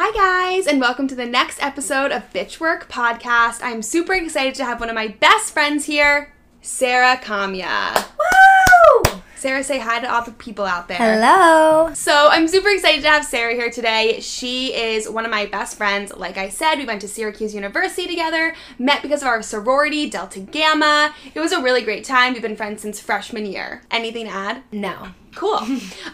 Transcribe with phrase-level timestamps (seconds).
[0.00, 3.58] Hi, guys, and welcome to the next episode of Bitch Work Podcast.
[3.64, 6.32] I'm super excited to have one of my best friends here,
[6.62, 8.06] Sarah Kamya.
[8.16, 9.20] Woo!
[9.34, 10.98] Sarah, say hi to all the people out there.
[10.98, 11.92] Hello.
[11.94, 14.20] So, I'm super excited to have Sarah here today.
[14.20, 16.14] She is one of my best friends.
[16.16, 20.38] Like I said, we went to Syracuse University together, met because of our sorority, Delta
[20.38, 21.12] Gamma.
[21.34, 22.34] It was a really great time.
[22.34, 23.82] We've been friends since freshman year.
[23.90, 24.62] Anything to add?
[24.70, 25.08] No.
[25.34, 25.60] Cool.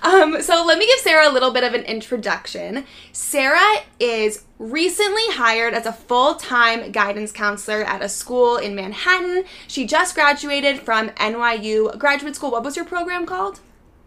[0.02, 2.84] Um, so let me give Sarah a little bit of an introduction.
[3.12, 9.44] Sarah is recently hired as a full time guidance counselor at a school in Manhattan.
[9.66, 12.50] She just graduated from NYU graduate school.
[12.50, 13.60] What was your program called?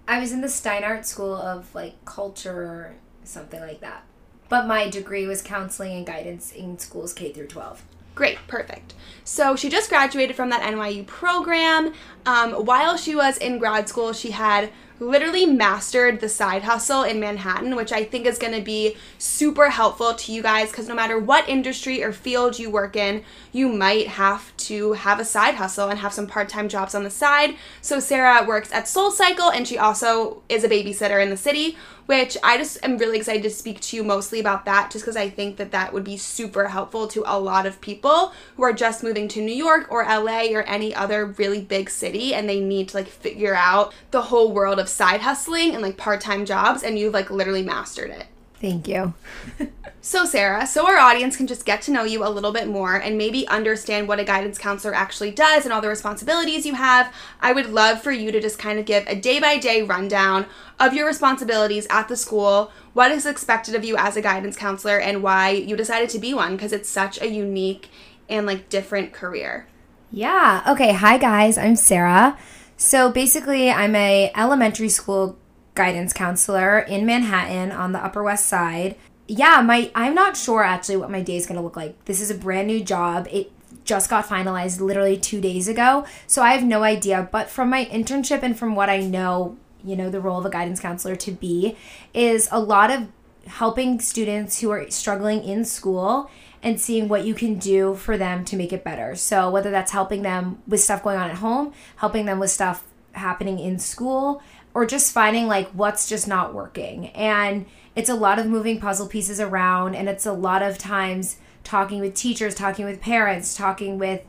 [0.07, 4.03] I was in the Steinhardt School of like culture something like that.
[4.49, 7.83] But my degree was counseling and guidance in schools K through 12.
[8.15, 8.95] Great, perfect.
[9.23, 11.93] So she just graduated from that NYU program.
[12.25, 17.19] Um, while she was in grad school, she had literally mastered the side hustle in
[17.19, 20.95] Manhattan, which I think is going to be super helpful to you guys because no
[20.95, 25.55] matter what industry or field you work in, you might have to have a side
[25.55, 27.55] hustle and have some part time jobs on the side.
[27.81, 31.77] So Sarah works at Soul Cycle and she also is a babysitter in the city,
[32.07, 35.17] which I just am really excited to speak to you mostly about that just because
[35.17, 38.73] I think that that would be super helpful to a lot of people who are
[38.73, 42.59] just moving to New York or LA or any other really big city and they
[42.59, 46.83] need to like figure out the whole world of side hustling and like part-time jobs
[46.83, 48.27] and you've like literally mastered it.
[48.59, 49.13] Thank you.
[50.07, 52.95] So, Sarah, so our audience can just get to know you a little bit more
[52.95, 57.13] and maybe understand what a guidance counselor actually does and all the responsibilities you have,
[57.41, 60.45] I would love for you to just kind of give a day by day rundown
[60.79, 64.97] of your responsibilities at the school, what is expected of you as a guidance counselor,
[64.97, 67.89] and why you decided to be one because it's such a unique
[68.29, 69.67] and like different career.
[70.09, 70.63] Yeah.
[70.69, 70.93] Okay.
[70.93, 71.57] Hi guys.
[71.57, 72.37] I'm Sarah.
[72.79, 75.35] So basically, I'm a elementary school
[75.73, 78.95] guidance counselor in Manhattan on the Upper West Side.
[79.27, 82.05] Yeah, my I'm not sure actually what my day is going to look like.
[82.05, 83.27] This is a brand new job.
[83.31, 83.51] It
[83.83, 86.05] just got finalized literally 2 days ago.
[86.27, 89.95] So I have no idea, but from my internship and from what I know, you
[89.95, 91.75] know, the role of a guidance counselor to be
[92.13, 93.07] is a lot of
[93.47, 96.29] helping students who are struggling in school
[96.67, 99.15] and seeing what you can do for them to make it better.
[99.15, 102.83] So, whether that's helping them with stuff going on at home, helping them with stuff
[103.13, 104.41] happening in school,
[104.73, 107.07] or just finding like what's just not working.
[107.07, 111.37] And it's a lot of moving puzzle pieces around, and it's a lot of times
[111.63, 114.21] talking with teachers, talking with parents, talking with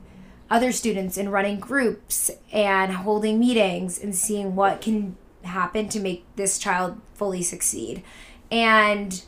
[0.48, 6.25] other students, and running groups and holding meetings and seeing what can happen to make
[6.37, 8.04] this child fully succeed.
[8.48, 9.25] And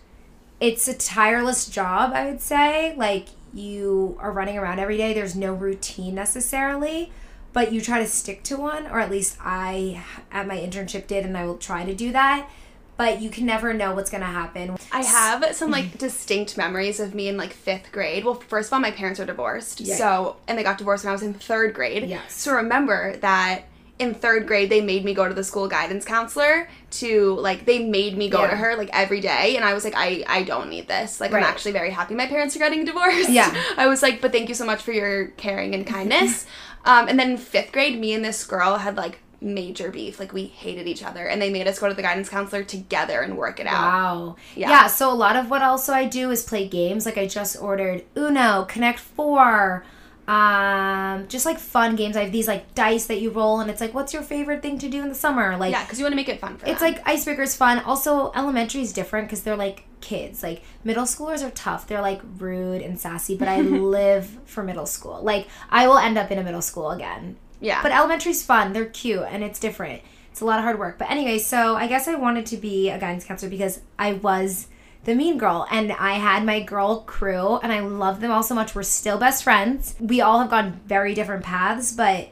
[0.60, 2.94] it's a tireless job, I would say.
[2.96, 7.10] Like you are running around every day, there's no routine necessarily,
[7.52, 11.24] but you try to stick to one, or at least I at my internship did,
[11.24, 12.48] and I will try to do that.
[12.96, 14.76] But you can never know what's gonna happen.
[14.92, 18.26] I have some like distinct memories of me in like fifth grade.
[18.26, 19.80] Well, first of all, my parents are divorced.
[19.80, 19.96] Yeah.
[19.96, 22.08] So, and they got divorced when I was in third grade.
[22.08, 22.34] Yes.
[22.34, 23.64] So remember that
[24.00, 27.84] in third grade, they made me go to the school guidance counselor to like, they
[27.84, 28.50] made me go Yeah.
[28.50, 29.56] to her like every day.
[29.56, 31.20] And I was like, I, I don't need this.
[31.20, 33.30] Like, I'm actually very happy my parents are getting divorced.
[33.30, 33.54] Yeah.
[33.76, 36.46] I was like, but thank you so much for your caring and kindness.
[36.84, 40.44] um, and then fifth grade, me and this girl had like, major beef like we
[40.44, 43.58] hated each other and they made us go to the guidance counselor together and work
[43.58, 44.36] it out Wow.
[44.54, 44.68] Yeah.
[44.68, 44.86] Yeah.
[44.86, 47.06] So a lot of what also I do is play games.
[47.06, 49.82] Like I just ordered Uno, Connect Four,
[50.30, 52.16] um, just like fun games.
[52.16, 54.78] I have these like dice that you roll, and it's like, what's your favorite thing
[54.78, 55.56] to do in the summer?
[55.56, 56.92] Like, yeah because you want to make it fun for it's them.
[56.92, 57.80] like icebreakers fun.
[57.80, 60.44] Also, elementary is different because they're like kids.
[60.44, 61.88] Like middle schoolers are tough.
[61.88, 63.36] They're like rude and sassy.
[63.36, 63.60] But I
[63.96, 65.20] live for middle school.
[65.20, 67.36] Like I will end up in a middle school again.
[67.60, 68.72] yeah But elementary's fun.
[68.72, 70.00] They're cute and it's different.
[70.30, 70.96] It's a lot of hard work.
[70.96, 74.68] But anyway, so I guess I wanted to be a guidance counselor because I was
[75.04, 78.54] the mean girl and I had my girl crew and I love them all so
[78.54, 78.74] much.
[78.74, 79.94] We're still best friends.
[79.98, 82.28] We all have gone very different paths, but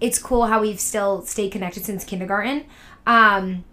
[0.00, 2.64] it's cool how we've still stayed connected since kindergarten.
[3.06, 3.64] Um,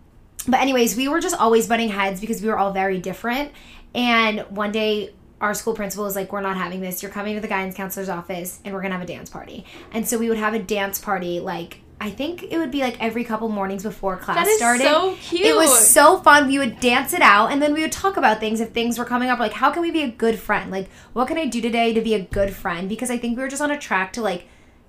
[0.48, 3.52] but anyways, we were just always butting heads because we were all very different.
[3.96, 7.02] And one day our school principal was like, We're not having this.
[7.02, 9.66] You're coming to the guidance counselor's office and we're gonna have a dance party.
[9.92, 13.02] And so we would have a dance party like I think it would be like
[13.02, 14.84] every couple mornings before class That is started.
[14.84, 15.46] so cute.
[15.46, 16.48] It was so fun.
[16.48, 19.06] We would dance it out and then we would talk about things if things were
[19.06, 20.70] coming up like how can we be a good friend?
[20.70, 22.88] Like what can I do today to be a good friend?
[22.88, 24.48] Because I think we were just on a track to like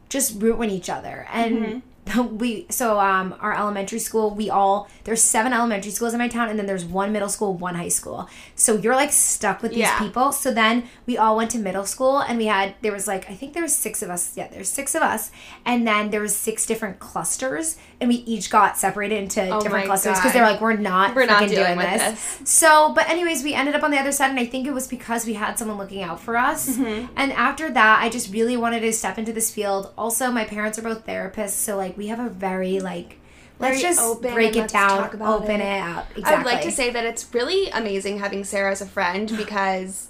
[0.09, 1.27] just ruin each other.
[1.33, 1.79] And mm-hmm.
[2.39, 6.49] we so um our elementary school we all there's seven elementary schools in my town
[6.49, 8.29] and then there's one middle school one high school.
[8.55, 9.99] So you're like stuck with these Yeah.
[9.99, 10.33] people.
[10.33, 13.35] So then we all went to middle school and we had there was like i
[13.35, 14.37] think there was six of us.
[14.37, 15.31] Yeah there's six of us.
[15.65, 19.87] And then there was six different clusters and we each got separated into Oh different
[19.87, 22.39] clusters because they were like we're not We're not dealing doing with this.
[22.45, 24.87] so but anyways we ended up on the other side and i think it was
[24.87, 27.13] because we had someone looking out for us Mm-hmm.
[27.17, 30.79] and after that i just really wanted to step into this field also my parents
[30.79, 33.19] are both therapists so like we have a very like
[33.59, 35.65] let's just open break it down open it.
[35.65, 38.81] it, up exactly I would like to say that it's really amazing having Sarah as
[38.81, 40.08] a friend because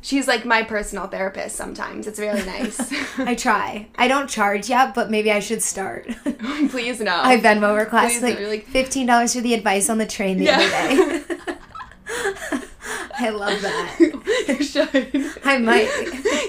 [0.00, 2.06] she's like my personal therapist sometimes.
[2.06, 2.78] It's really nice.
[3.18, 6.06] i try i don't charge yet but maybe i should start
[6.70, 7.20] Please no.
[7.22, 10.38] i venmo her class Please, like you're like- $15 for the advice on the train
[10.38, 10.58] the Yeah.
[10.60, 11.24] other day
[13.20, 13.96] i love that
[14.48, 15.32] you should.
[15.44, 15.88] i might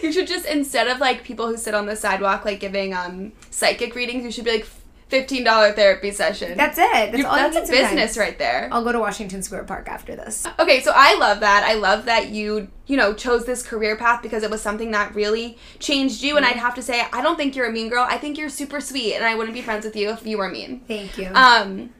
[0.03, 3.31] You should just instead of like people who sit on the sidewalk like giving um
[3.49, 4.67] psychic readings, you should be like
[5.09, 6.55] fifteen dollar therapy session.
[6.57, 7.89] that's it that's You- all you that's a sometimes.
[7.89, 8.69] business right there.
[8.71, 11.63] i'll go to washington square park after this Okay, so I love that.
[11.63, 15.15] I love that you, you know, chose this career path because it was something that
[15.15, 16.37] really changed you.
[16.37, 18.05] And I'd have to say, I don't think you're a mean girl.
[18.07, 20.49] I think you're super sweet, and I wouldn't be friends with you if you were
[20.49, 20.81] mean.
[20.87, 21.91] thank you Um,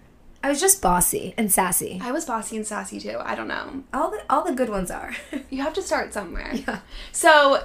[0.44, 3.18] i was just bossy and sassy I was bossy and sassy too.
[3.20, 3.84] I don't know.
[3.94, 5.14] all the all the good ones are
[5.50, 6.52] You have to start somewhere.
[6.54, 6.80] Yeah.
[7.12, 7.64] So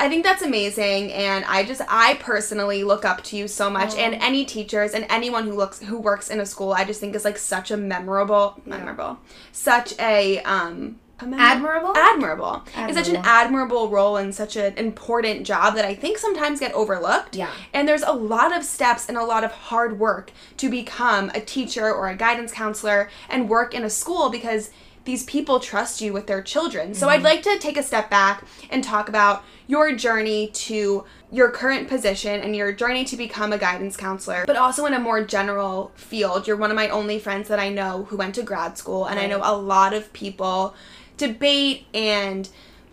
[0.00, 3.94] I think that's amazing and I just I personally look up to you so much
[3.94, 7.14] and any teachers and anyone who looks who works in a school I just think
[7.14, 9.18] is like such a memorable memorable
[9.52, 11.92] such a um a mem- Admirable?
[11.94, 13.28] admirable it's such an Admirable.
[13.28, 17.50] admirable role and such an important job that I think sometimes get overlooked Yeah.
[17.74, 21.40] and there's a lot of steps and a lot of hard work to become a
[21.42, 24.70] teacher or a guidance counselor and work in a school because
[25.04, 26.92] these people trust you with their children.
[26.94, 31.48] So I'd like to take a step back and talk about your journey to your
[31.48, 35.22] current position and your journey to become a guidance counselor, but also in a more
[35.22, 36.48] general field.
[36.48, 39.20] You're one of my only friends that I know who went to grad school, and
[39.20, 40.74] I know a lot of people
[41.16, 42.48] debate and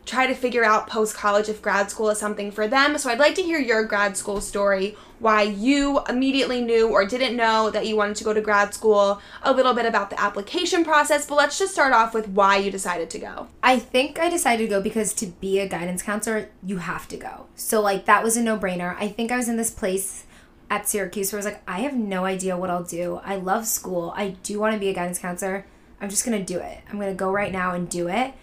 [0.07, 2.97] try to figure out post college if grad school is something for them.
[2.97, 7.35] So I'd like to hear your grad school story, why you immediately knew or didn't
[7.35, 10.83] know that you wanted to go to grad school, a little bit about the application
[10.83, 13.47] process, but let's just start off with why you decided to go.
[13.61, 17.17] I think I decided to go because to be a guidance counselor, you have to
[17.17, 17.47] go.
[17.55, 18.95] So like that was a no-brainer.
[18.97, 20.23] I think I was in this place
[20.69, 23.21] at Syracuse where I was like, I have no idea what I'll do.
[23.23, 24.13] I love school.
[24.15, 25.65] I do want to be a guidance counselor.
[25.99, 26.77] I'm just gonna do it.
[26.89, 28.33] I'm gonna go right now and do it.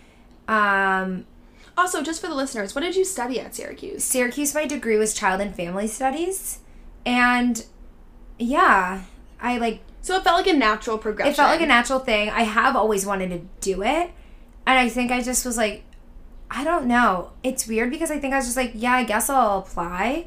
[0.49, 1.26] Um,
[1.76, 4.05] Also, just for the listeners, what did you study at Syracuse?
[4.05, 6.61] Syracuse, my degree was child and family studies,
[7.05, 7.65] and
[8.38, 9.03] yeah,
[9.41, 11.32] I like So it felt like a natural progression.
[11.32, 12.31] it felt like a natural thing.
[12.31, 14.11] I have always wanted to do it.
[14.67, 15.85] And I think I just was like,
[16.50, 17.32] I don't know.
[17.43, 20.26] It's weird because I think I was just like, yeah, I guess I'll apply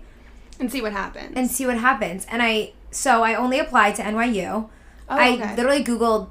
[0.59, 1.33] and see what happens.
[1.35, 2.25] and see what happens.
[2.29, 4.45] And I, so I only applied to NYU.
[4.45, 4.69] oh,
[5.09, 6.29] I literally Googled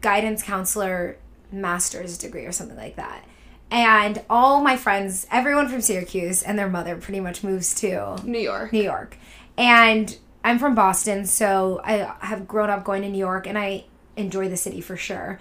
[0.00, 1.18] guidance counselor
[1.52, 3.24] master's degree or something like that.
[3.70, 8.38] And all my friends, everyone from Syracuse and their mother pretty much moves to New
[8.38, 8.72] York.
[8.72, 9.18] New York.
[9.56, 13.84] And I'm from Boston, so I have grown up going to New York and I
[14.16, 15.38] enjoy the city for sure.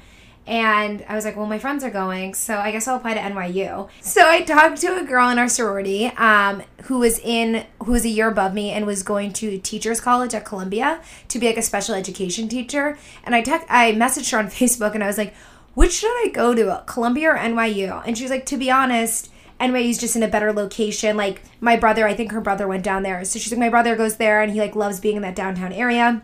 [0.47, 3.19] And I was like, well, my friends are going, so I guess I'll apply to
[3.19, 3.89] NYU.
[4.00, 8.06] So I talked to a girl in our sorority um, who was in, who was
[8.06, 11.57] a year above me and was going to teachers college at Columbia to be like
[11.57, 12.97] a special education teacher.
[13.25, 15.35] And I text, I messaged her on Facebook and I was like,
[15.77, 18.01] which should I go to, Columbia or NYU?
[18.03, 19.29] And she was like, to be honest,
[19.59, 21.15] NYU's just in a better location.
[21.15, 23.24] Like my brother, I think her brother went down there.
[23.25, 25.71] So she's like, my brother goes there and he like loves being in that downtown
[25.71, 26.24] area.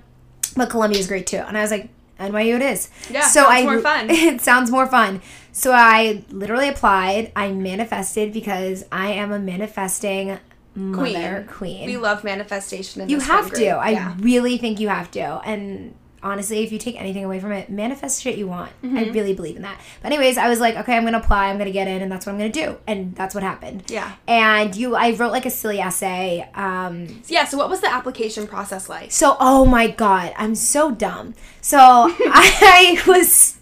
[0.57, 1.38] But Columbia is great too.
[1.38, 1.89] And I was like,
[2.19, 2.89] NYU it is.
[3.11, 4.07] Yeah, so I more fun.
[4.09, 5.21] it sounds more fun.
[5.51, 7.31] So I literally applied.
[7.35, 10.39] I manifested because I am a manifesting
[10.73, 11.85] mother queen.
[11.85, 13.56] We love manifestation in you have to.
[13.56, 13.73] group.
[13.73, 14.16] I yeah.
[14.19, 15.21] really think you have to.
[15.45, 18.71] And honestly, if you take anything away from it, manifest shit you want.
[18.81, 19.11] I Mm-hmm.
[19.13, 19.80] really believe in that.
[20.01, 21.49] But anyways, I was like, okay, I'm gonna apply.
[21.49, 22.77] I'm gonna get in, and that's what I'm gonna do.
[22.87, 23.83] And that's what happened.
[23.89, 24.13] Yeah.
[24.27, 26.49] And you, I wrote like a silly essay.
[26.56, 29.11] Um, Yeah, so what was the application process like?
[29.11, 31.33] so, oh my god, I'm so dumb.
[31.61, 33.57] So I was,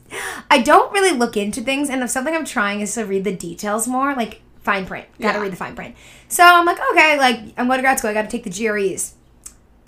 [0.49, 3.35] I don't really look into things, and if something I'm trying is to read the
[3.35, 5.07] details more, like fine print.
[5.19, 5.41] Gotta Yeah.
[5.43, 5.95] read the fine print.
[6.27, 8.11] So I'm like, okay, like I'm going to grad school.
[8.11, 9.15] I got to take the GREs.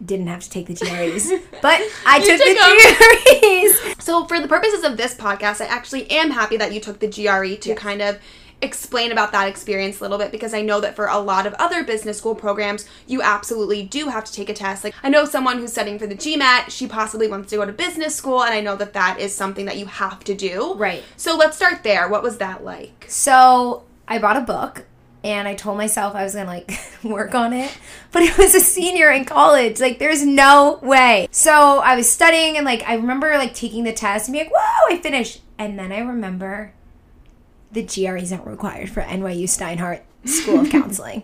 [0.03, 1.31] Didn't have to take the GREs,
[1.61, 3.95] but I took took the GREs.
[4.03, 7.07] So, for the purposes of this podcast, I actually am happy that you took the
[7.07, 8.19] GRE to kind of
[8.61, 11.53] explain about that experience a little bit because I know that for a lot of
[11.55, 14.83] other business school programs, you absolutely do have to take a test.
[14.83, 17.71] Like, I know someone who's studying for the GMAT, she possibly wants to go to
[17.71, 20.73] business school, and I know that that is something that you have to do.
[20.75, 21.03] Right.
[21.17, 22.09] So, let's start there.
[22.09, 23.05] What was that like?
[23.07, 24.85] So I bought a book
[25.23, 26.71] and I told myself I was gonna like
[27.03, 27.75] work on it,
[28.11, 29.79] but it was a senior in college.
[29.79, 31.27] Like, there's no way.
[31.31, 34.53] So I was studying, and like I remember like taking the test and being like,
[34.53, 36.73] "Whoa, I finished!" And then I remember
[37.71, 41.23] the GREs aren't required for NYU Steinhardt School of Counseling.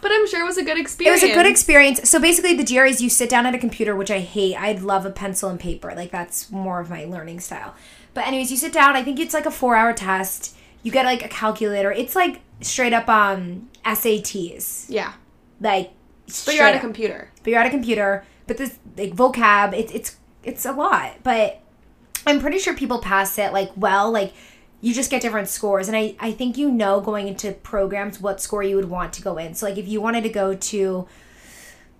[0.00, 1.22] But I'm sure it was a good experience.
[1.22, 2.08] It was a good experience.
[2.08, 4.54] So basically, the GREs, you sit down at a computer, which I hate.
[4.56, 5.94] I'd love a pencil and paper.
[5.94, 7.74] Like, that's more of my learning style.
[8.12, 8.96] But, anyways, you sit down.
[8.96, 10.54] I think it's like a four hour test.
[10.82, 11.90] You get like a calculator.
[11.90, 14.86] It's like straight up um, SATs.
[14.88, 15.12] Yeah.
[15.60, 15.92] Like,
[16.44, 16.80] But you're at a up.
[16.82, 17.30] computer.
[17.42, 18.24] But you're at a computer.
[18.46, 21.22] But this, like, vocab, it's, it's, it's a lot.
[21.22, 21.60] But
[22.26, 24.10] I'm pretty sure people pass it, like, well.
[24.10, 24.32] Like,
[24.80, 25.88] you just get different scores.
[25.88, 29.22] And I, I think you know going into programs what score you would want to
[29.22, 29.54] go in.
[29.54, 31.08] So, like, if you wanted to go to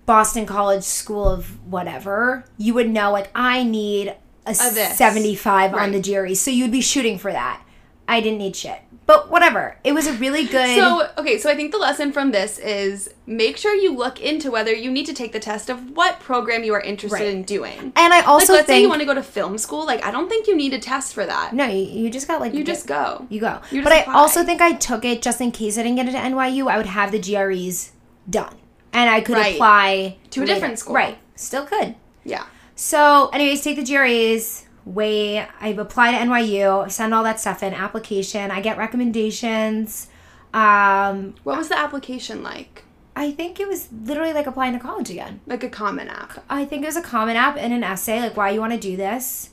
[0.07, 4.09] Boston College School of whatever, you would know, like, I need
[4.47, 4.99] a this.
[4.99, 6.35] 75 on the jury.
[6.35, 7.63] So, you'd be shooting for that.
[8.07, 8.81] I didn't need shit.
[9.07, 9.77] But whatever.
[9.85, 10.77] It was a really good.
[10.79, 14.51] So, okay, so I think the lesson from this is make sure you look into
[14.51, 17.29] whether you need to take the test of what program you are interested Right.
[17.29, 17.93] in doing.
[17.97, 18.83] and I Like, also let's say think.
[18.83, 19.85] you want to go to film school.
[19.85, 21.53] Like, I don't think you need a test for that.
[21.53, 22.55] no, you, you just got like.
[22.55, 23.27] You just go.
[23.29, 23.61] You go.
[23.71, 26.07] You but just I also think I took it just in case I didn't get
[26.07, 26.71] into NYU.
[26.71, 27.93] I would have the GREs
[28.31, 28.57] done,
[28.95, 29.55] and I could Right.
[29.57, 30.55] apply To a later.
[30.55, 30.95] different school.
[30.95, 31.19] Right.
[31.37, 31.95] Still could.
[32.25, 32.45] Yeah.
[32.75, 34.65] So, anyways, take the GREs.
[34.85, 36.91] Wait, I apply to NYU.
[36.91, 37.73] Send all that stuff in.
[37.75, 38.51] Application.
[38.51, 40.09] I get recommendations.
[40.53, 42.85] Um, What was the application like?
[43.17, 45.41] I think it was literally like applying to college again.
[45.47, 46.45] Like a common app.
[46.51, 48.79] I think it was a common app and an essay, like why you want to
[48.79, 49.51] do this.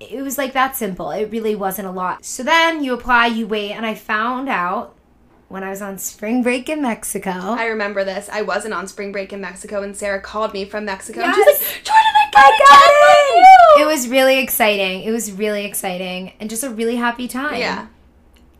[0.00, 1.10] It was like that simple.
[1.10, 2.24] It really wasn't a lot.
[2.24, 4.94] So then you apply, you wait, and I found out
[5.48, 7.30] when I was on spring break in Mexico.
[7.30, 8.28] I remember this.
[8.30, 11.20] I wasn't on spring break in Mexico, and Sarah called me from Mexico.
[11.20, 11.58] And Yes.
[11.60, 13.80] she's like, Jordan, I got, it!
[13.80, 13.82] it!
[13.82, 15.02] It was really exciting.
[15.02, 17.58] It was really exciting and just a really happy time.
[17.58, 17.86] Yeah.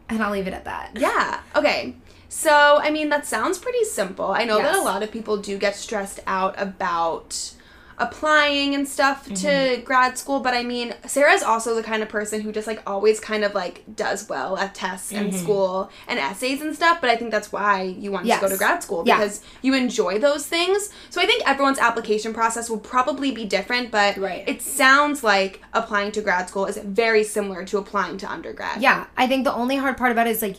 [0.08, 0.92] And I'll leave it at that.
[0.94, 1.40] Yeah.
[1.54, 1.94] Okay.
[2.28, 4.30] So, I mean, that sounds pretty simple.
[4.30, 7.52] I know that a lot of people do get stressed out about
[7.98, 9.34] applying and stuff Mm-hmm.
[9.76, 12.80] to grad school, but I mean, Sarah's also the kind of person who just like
[12.86, 17.08] always kind of like does well at tests and school and essays and stuff, but
[17.10, 18.52] I think that's why you want to go Mm-hmm.
[18.52, 19.16] To grad school Yeah.
[19.18, 20.90] because you enjoy those things.
[21.10, 24.44] So, I think everyone's application process will probably be different, but Right.
[24.46, 28.80] it sounds like applying to grad school is very similar to applying to undergrad.
[28.82, 30.56] Yeah, I think the only hard part about it is like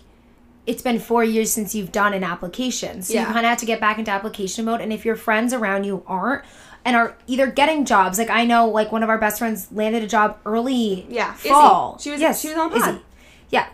[0.65, 3.01] it's been four years since you've done an application.
[3.01, 4.81] So you kind of have to get back into application mode.
[4.81, 6.43] And if your friends around you aren't
[6.87, 10.01] and are either getting jobs, like I know like one of our best friends landed
[10.03, 11.49] a job early Yeah, Izzy.
[11.99, 12.77] She was- yes, she was on pod.
[12.89, 13.01] Izzy.
[13.51, 13.67] Yeah.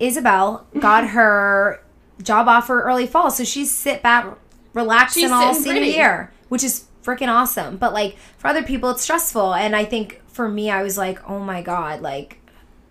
[0.00, 1.80] Isabel got her
[2.22, 3.30] job offer early fall.
[3.30, 4.26] So she's sit back,
[4.72, 5.90] relaxed She's and all senior pretty.
[5.92, 7.76] year, which is freaking awesome.
[7.76, 9.54] But like for other people, it's stressful.
[9.54, 12.40] And I think for me, I was like, oh my God, like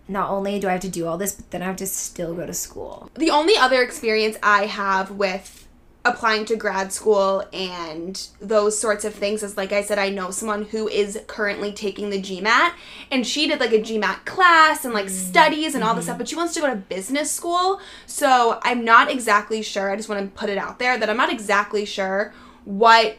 [0.06, 2.34] not only do I have to do all this, but then I have to still
[2.34, 3.10] go to school.
[3.14, 5.63] the only other experience I have with
[6.06, 10.30] applying to grad school and those sorts of things is like I said, I know
[10.30, 12.72] someone who is currently taking the GMAT
[13.10, 15.14] and she did like a GMAT class and like mm-hmm.
[15.14, 16.10] studies and all this mm-hmm.
[16.10, 17.80] stuff, but she wants to go to business school.
[18.06, 19.90] So I'm not exactly sure.
[19.90, 22.34] I just want to put it out there that I'm not exactly sure
[22.64, 23.16] what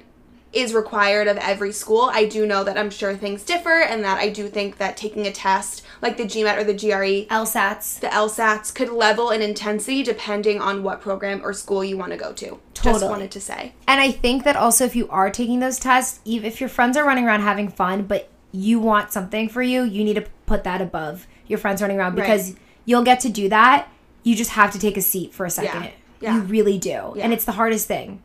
[0.56, 2.10] is required of every school.
[2.12, 5.28] I do know that I'm sure things differ and that I do think that taking
[5.28, 8.00] a test like the GMAT or the GRE LSATs.
[8.00, 12.18] the LSATs could level in intensity depending on what program or school you want to
[12.18, 12.60] go to.
[12.74, 12.94] Totally.
[12.94, 13.74] Just wanted to say.
[13.88, 16.96] And I think that also if you are taking those tests, even if your friends
[16.96, 20.64] are running around having fun, but you want something for you, you need to put
[20.64, 23.90] that above your friends running around because you'll get to do that.
[24.24, 25.92] You just have to take a seat for a second.
[26.22, 26.36] Yeah.
[26.36, 26.90] You really do.
[27.16, 27.24] Yeah.
[27.24, 28.24] And it's the hardest thing.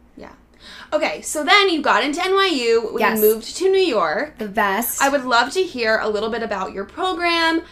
[0.93, 3.21] Okay, so then you got into NYU, we Yes.
[3.21, 4.39] moved to New York.
[4.39, 5.01] The best.
[5.03, 7.63] I would love to hear a little bit about your program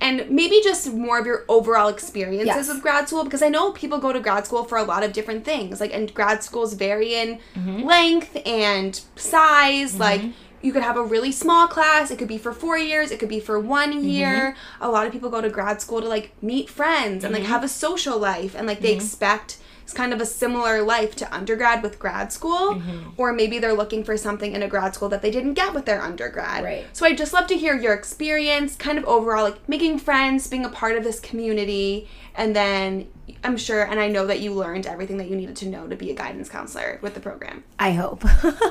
[0.00, 2.68] and maybe just more of your overall experiences Yes.
[2.68, 5.12] with grad school because I know people go to grad school for a lot of
[5.12, 5.80] different things.
[5.80, 7.84] Like and grad schools vary in Mm-hmm.
[7.84, 9.98] length and size.
[9.98, 10.20] Like
[10.62, 13.28] you could have a really small class, it could be for 4 years, it could
[13.28, 14.08] be for 1 Mm-hmm.
[14.08, 14.56] year.
[14.80, 17.42] A lot of people go to grad school to like meet friends and Mm-hmm.
[17.44, 21.14] like have a social life and like they expect it's kind of a similar life
[21.16, 23.10] to undergrad with grad school Mm-hmm.
[23.16, 25.84] or maybe they're looking for something in a grad school that they didn't get with
[25.86, 26.84] their undergrad Right.
[26.92, 30.64] so i'd just love to hear your experience kind of overall like making friends being
[30.64, 33.06] a part of this community and then
[33.44, 35.94] i'm sure and i know that you learned everything that you needed to know to
[35.96, 38.24] be a guidance counselor with the program I hope.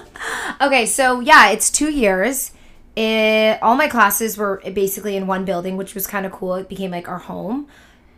[0.62, 2.52] okay, so yeah, it's two years.
[2.96, 6.56] It, all my classes were basically in one building, which was kind of cool.
[6.56, 7.68] It became like our home.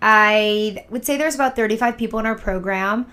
[0.02, 3.08] I would say there's about 35 people in our program.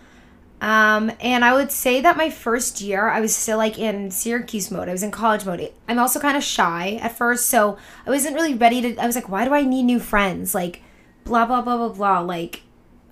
[0.61, 4.71] Um, and I would say that my first year, I was still like in Syracuse
[4.71, 4.89] mode.
[4.89, 5.73] I was in college mode.
[5.89, 8.97] I'm also kind of shy at first, so I wasn't really ready to.
[9.03, 10.55] I was like, why do I need new friends?
[10.55, 10.81] Like,
[11.25, 12.21] blah blah blah blah blah.
[12.21, 12.62] Like,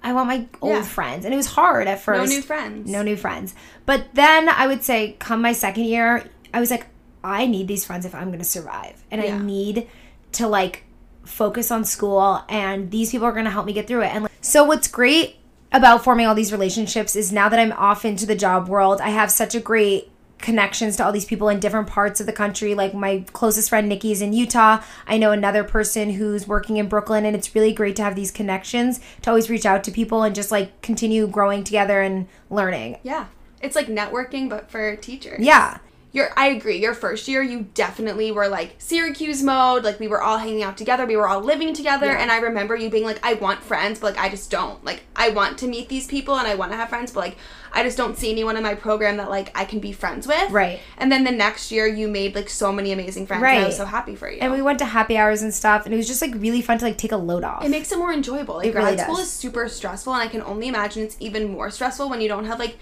[0.04, 0.82] I want my old Yeah.
[0.82, 1.24] friends.
[1.24, 2.30] And it was hard at first.
[2.30, 2.88] No new friends.
[2.88, 3.52] No new friends.
[3.84, 6.24] But then I would say, come my second year,
[6.54, 6.86] I was like,
[7.24, 9.02] I need these friends if I'm going to survive.
[9.10, 9.34] And Yeah.
[9.34, 9.88] I need
[10.32, 10.84] to like
[11.30, 14.14] focus on school, and these people are going to help me get through it.
[14.14, 15.36] And like, so, what's great
[15.72, 19.10] about forming all these relationships is now that I'm off into the job world, I
[19.10, 20.10] have such a great
[20.40, 22.74] connections to all these people in different parts of the country.
[22.74, 24.82] Like my closest friend Nikki is in Utah.
[25.06, 28.30] I know another person who's working in Brooklyn and it's really great to have these
[28.30, 32.98] connections to always reach out to people and just like continue growing together and learning.
[33.02, 33.26] Yeah.
[33.60, 35.40] It's like networking, but for teachers.
[35.40, 35.78] Yeah.
[36.12, 36.78] Your, I agree.
[36.78, 39.84] Your first year, you definitely were like Syracuse mode.
[39.84, 41.06] Like we were all hanging out together.
[41.06, 42.06] We were all living together.
[42.06, 42.18] Yeah.
[42.20, 44.84] And I remember you being like, I want friends, but like I just don't.
[44.84, 47.36] Like I want to meet these people and I want to have friends, but like
[47.72, 50.50] I just don't see anyone in my program that like I can be friends with.
[50.50, 50.80] Right.
[50.98, 53.44] And then the next year, you made like so many amazing friends.
[53.44, 54.38] And I was so happy for you.
[54.40, 56.78] And we went to happy hours and stuff and it was just like really fun
[56.78, 57.64] to like take a load off.
[57.64, 58.56] it makes it more enjoyable.
[58.56, 59.26] Like It really grad school does.
[59.26, 62.46] is super stressful, and I can only imagine it's even more stressful when you don't
[62.46, 62.78] have like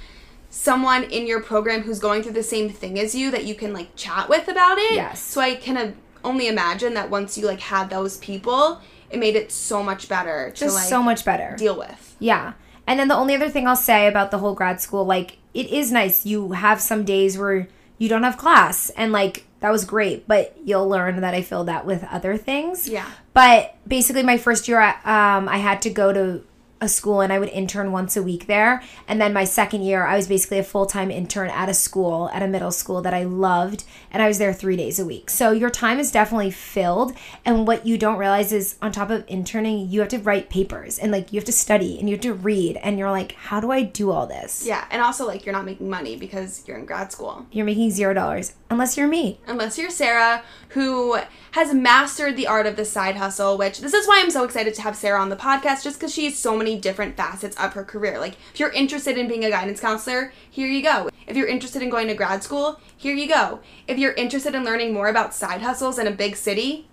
[0.59, 3.73] someone in your program who's going through the same thing as you that you can
[3.73, 4.95] like chat with about it.
[4.95, 5.23] Yes.
[5.23, 5.93] So I can uh,
[6.25, 10.51] only imagine that once you like had those people, it made it so much better
[10.51, 11.55] to just like so much better.
[11.57, 12.17] deal with.
[12.19, 12.55] Yeah.
[12.89, 15.69] And then the only other thing I'll say about the whole grad school, like, it
[15.69, 16.27] is nice.
[16.27, 20.57] You have some days where you don't have class, and like, that was great, but
[20.65, 22.89] you'll learn that I filled that with other things.
[22.89, 23.09] Yeah.
[23.35, 26.43] But basically, my first year, um, I had to go to
[26.81, 28.83] a school and I would intern once a week there.
[29.07, 32.31] And then my second year, I was basically a full time intern at a school,
[32.33, 33.85] at a middle school that I loved.
[34.11, 35.31] And I was there three days a week.
[35.31, 37.15] So your time is definitely filled.
[37.45, 40.99] And what you don't realize is on top of interning, you have to write papers
[40.99, 42.77] and like you have to study and you have to read.
[42.79, 44.65] And you're like, how do I do all this?
[44.67, 47.47] Yeah, and also like you're not making money because you're in grad school.
[47.51, 49.41] You're making zero dollars unless you're me.
[49.47, 51.19] unless you're Sarah, who
[51.53, 54.75] has mastered the art of the side hustle, which this is why I'm so excited
[54.75, 57.73] to have Sarah on the podcast, just because she has so many different facets of
[57.73, 58.19] her career.
[58.19, 61.09] Like, if you're interested in being a guidance counselor, here you go.
[61.27, 63.61] If you're interested in going to grad school, here you go.
[63.87, 66.89] If you're interested in learning more about side hustles in a big city,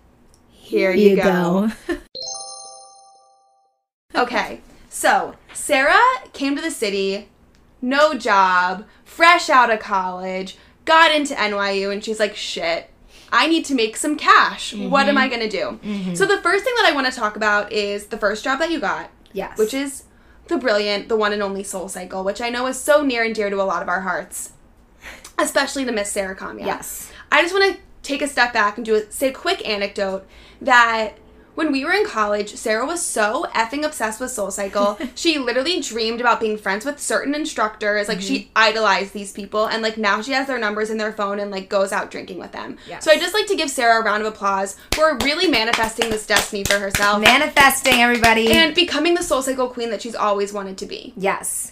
[0.49, 1.71] here you, go.
[4.15, 5.99] Okay, so Sarah
[6.31, 7.27] came to the city,
[7.81, 12.89] no job, fresh out of college, got into NYU, and she's like, shit,
[13.35, 14.73] I need to make some cash.
[14.73, 15.31] What am I mm-hmm.
[15.31, 15.79] gonna do?
[15.83, 16.15] Mm-hmm.
[16.15, 18.79] So, the first thing that I wanna talk about is the first job that you
[18.79, 19.57] got, Yes.
[19.57, 20.03] which is
[20.47, 23.35] the brilliant, the one and only Soul Cycle, which I know is so near and
[23.35, 24.53] dear to a lot of our hearts,
[25.37, 26.65] especially to Miss Sarah Kamya.
[26.65, 27.11] Yes.
[27.31, 30.25] I just want to take a step back and do a, say a quick anecdote
[30.61, 31.17] that
[31.55, 34.97] when we were in college, Sarah was so effing obsessed with Soul Cycle.
[35.15, 38.07] she literally dreamed about being friends with certain instructors.
[38.07, 38.27] Like Mm-hmm.
[38.27, 41.51] she idolized these people, and like now she has their numbers in their phone and
[41.51, 42.77] like goes out drinking with them.
[42.87, 43.03] Yes.
[43.03, 46.25] So I just like to give Sarah a round of applause for really manifesting this
[46.25, 48.51] destiny for herself Manifesting, everybody.
[48.51, 51.13] and becoming the Soul Cycle queen that she's always wanted to be.
[51.17, 51.71] yes.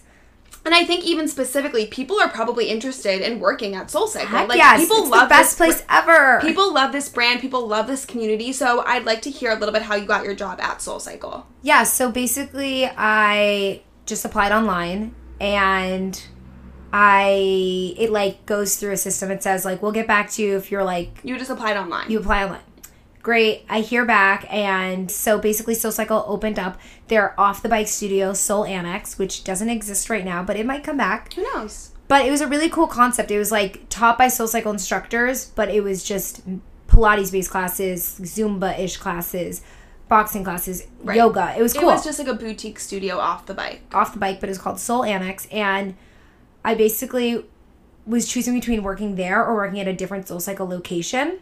[0.65, 4.30] And I think even specifically, people are probably interested in working at Soul Cycle.
[4.30, 4.80] Heck like yes.
[4.80, 6.39] people it's love the best this place ever.
[6.41, 7.41] People love this brand.
[7.41, 8.54] People love this community.
[8.54, 10.99] So I'd like to hear a little bit how you got your job at Soul
[11.02, 11.47] Cycle.
[11.63, 16.21] Yeah, so basically, I just applied online and
[16.93, 19.32] I, it like goes through a system.
[19.32, 22.10] It says, like, we'll get back to you if you're like, You just applied online.
[22.10, 22.62] you apply online.
[23.23, 23.65] Great.
[23.69, 24.45] I hear back.
[24.53, 29.43] And so basically, Soul Cycle opened up their off the bike studio, Soul Annex, which
[29.45, 31.33] doesn't exist right now, but it might come back.
[31.33, 31.91] Who knows?
[32.09, 33.31] But it was a really cool concept.
[33.31, 36.41] It was like taught by Soul Cycle instructors, but it was just
[36.88, 39.62] Pilates based classes, Zumba ish classes,
[40.09, 41.15] boxing classes, Right.
[41.17, 41.55] yoga.
[41.57, 43.81] It was cool It was just like a boutique studio off the bike.
[43.93, 45.47] off the bike, but it was called Soul Annex.
[45.49, 45.95] And
[46.63, 47.45] I basically
[48.05, 51.39] was choosing between working there or working at a different Soul Cycle location.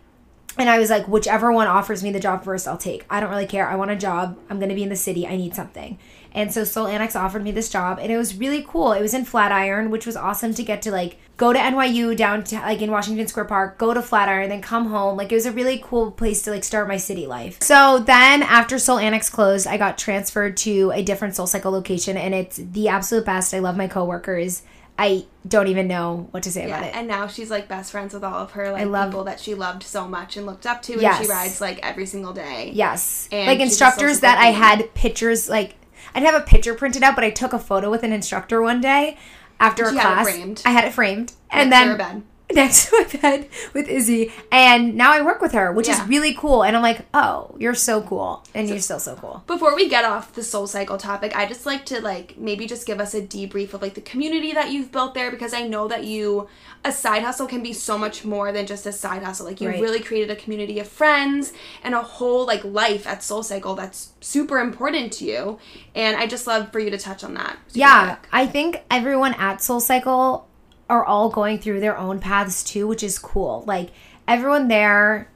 [0.57, 3.05] And I was like, whichever one offers me the job first, I'll take.
[3.09, 3.67] I don't really care.
[3.67, 4.37] I want a job.
[4.49, 5.25] I'm going to be in the city.
[5.25, 5.97] I need something.
[6.33, 8.93] And so Soul Annex offered me this job, and it was really cool.
[8.93, 12.43] It was in Flatiron, which was awesome to get to like go to NYU down
[12.45, 15.17] to like in Washington Square Park, go to Flatiron, then come home.
[15.17, 17.61] Like it was a really cool place to like start my city life.
[17.61, 22.15] So then after Soul Annex closed, I got transferred to a different Soul Cycle location,
[22.15, 23.53] and it's the absolute best.
[23.53, 24.63] I love my coworkers.
[25.03, 26.95] I don't even know what to say Yeah, about it.
[26.95, 29.55] and now she's like best friends with all of her like love- people that she
[29.55, 31.21] loved so much and looked up to, and Yes.
[31.23, 32.71] she rides like every single day.
[32.73, 33.27] Yes.
[33.31, 35.75] And like instructors that I had pictures like
[36.13, 38.81] I'd have a picture printed out, but I took a photo with an instructor one
[38.81, 39.17] day
[39.59, 40.25] after And a had class.
[40.29, 40.61] framed.
[40.65, 41.33] I had it framed.
[41.49, 42.23] And her then.
[42.55, 46.01] Next to my bed with Izzy, and now I work with her, which Yeah.
[46.03, 46.63] is really cool.
[46.63, 49.43] And I'm like, oh, you're so cool, and you're still so cool.
[49.47, 52.85] Before we get off the soul cycle topic, I just like to like maybe just
[52.85, 55.87] give us a debrief of like the community that you've built there because I know
[55.87, 56.47] that you
[56.83, 59.45] a side hustle can be so much more than just a side hustle.
[59.45, 59.79] Like you Right.
[59.81, 64.09] really created a community of friends and a whole like life at Soul Cycle that's
[64.19, 65.59] super important to you.
[65.93, 67.57] And I just love for you to touch on that.
[67.73, 68.29] Yeah, quick.
[68.31, 70.47] I think everyone at Soul Cycle
[70.91, 73.63] are all going through their own paths too, which is cool.
[73.65, 73.91] Like
[74.27, 75.29] everyone there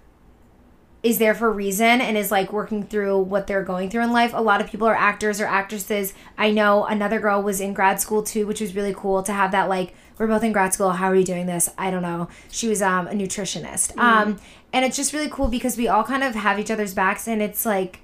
[1.01, 4.11] is there for a reason and is like working through what they're going through in
[4.11, 4.33] life.
[4.33, 6.13] A lot of people are actors or actresses.
[6.37, 9.51] I know another girl was in grad school too, which was really cool to have
[9.51, 10.91] that like we're both in grad school.
[10.91, 11.69] How are you doing this?
[11.77, 12.27] I don't know.
[12.51, 13.97] She was um, a nutritionist.
[13.97, 14.37] Um,
[14.73, 17.41] and it's just really cool because we all kind of have each other's backs and
[17.41, 18.01] it's like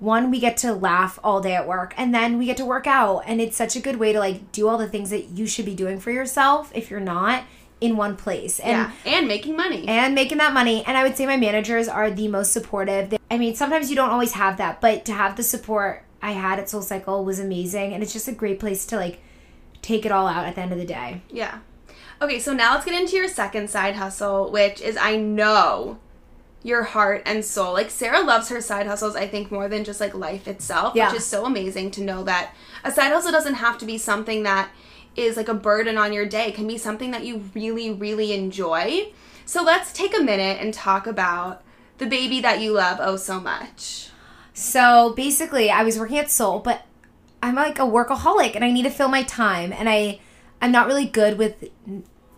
[0.00, 2.86] one we get to laugh all day at work and then we get to work
[2.86, 3.22] out.
[3.26, 5.64] And it's such a good way to like do all the things that you should
[5.64, 7.44] be doing for yourself if you're not
[7.80, 8.58] in one place.
[8.60, 9.86] And yeah, and making money.
[9.88, 10.84] and making that money.
[10.86, 13.10] And i would say my managers are the most supportive.
[13.10, 16.32] They- i mean sometimes you don't always have that but to have the support i
[16.32, 17.92] had at soul cycle was amazing.
[17.94, 19.20] And it's just a great place to like
[19.82, 21.20] take it all out at the end of the day.
[21.30, 21.58] Yeah.
[22.22, 25.98] Okay, so now let's get into your second side hustle, which is I know
[26.64, 27.74] your heart and soul.
[27.74, 31.10] Like Sarah loves her side hustles, I think, more than just like life itself, Yeah.
[31.10, 34.42] which is so amazing to know that a side hustle doesn't have to be something
[34.44, 34.70] that
[35.14, 36.46] is like a burden on your day.
[36.48, 39.12] It can be something that you really, really enjoy.
[39.44, 41.62] So let's take a minute and talk about
[41.98, 44.08] the baby that you love oh so much.
[44.54, 46.86] So basically, I was working at Soul, but
[47.42, 50.20] I'm like a workaholic and I need to fill my time and I
[50.62, 51.62] I'm not really good with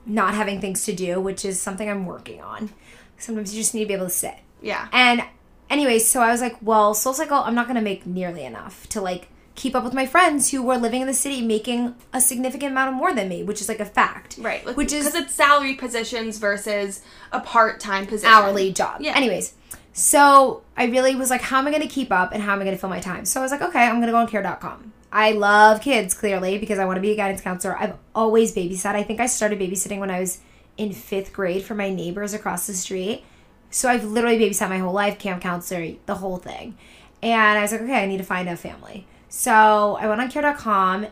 [0.05, 2.71] not having things to do, which is something I'm working on.
[3.19, 4.35] Sometimes you just need to be able to sit.
[4.63, 4.89] Yeah.
[4.93, 5.23] And
[5.71, 8.89] anyways, so I was like, well, Soul Cycle, I'm not going to make nearly enough
[8.91, 12.21] to like keep up with my friends who were living in the city making a
[12.21, 14.37] significant amount of more than me, which is like a fact.
[14.39, 14.65] Right.
[14.67, 17.01] Like, Which is because it's salary positions versus
[17.33, 18.31] a part time position.
[18.33, 19.01] hourly job.
[19.01, 19.17] Yeah.
[19.17, 19.55] Anyways,
[19.93, 22.61] so I really was like, how am I going to keep up and how am
[22.61, 23.25] I going to fill my time?
[23.25, 24.93] So I was like, okay, I'm going to go on care.com.
[25.11, 27.79] I love kids clearly because I want to be a guidance counselor.
[27.79, 28.95] I've always babysat.
[28.95, 30.39] I think I started babysitting when I was
[30.77, 33.25] in fifth grade for my neighbors across the street.
[33.71, 36.77] So I've literally babysat my whole life, camp counselor, the whole thing.
[37.23, 39.07] And I was like, okay, I need to find a family.
[39.29, 41.09] So I went on care.com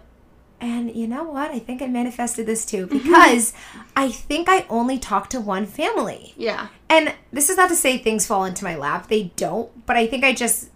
[0.61, 1.51] and you know what?
[1.51, 3.53] I think I manifested this too because
[3.97, 6.33] I think I only talked to one family.
[6.37, 6.69] Yeah.
[6.89, 9.09] And this is not to say things fall into my lap.
[9.09, 10.71] They don't, but I think I just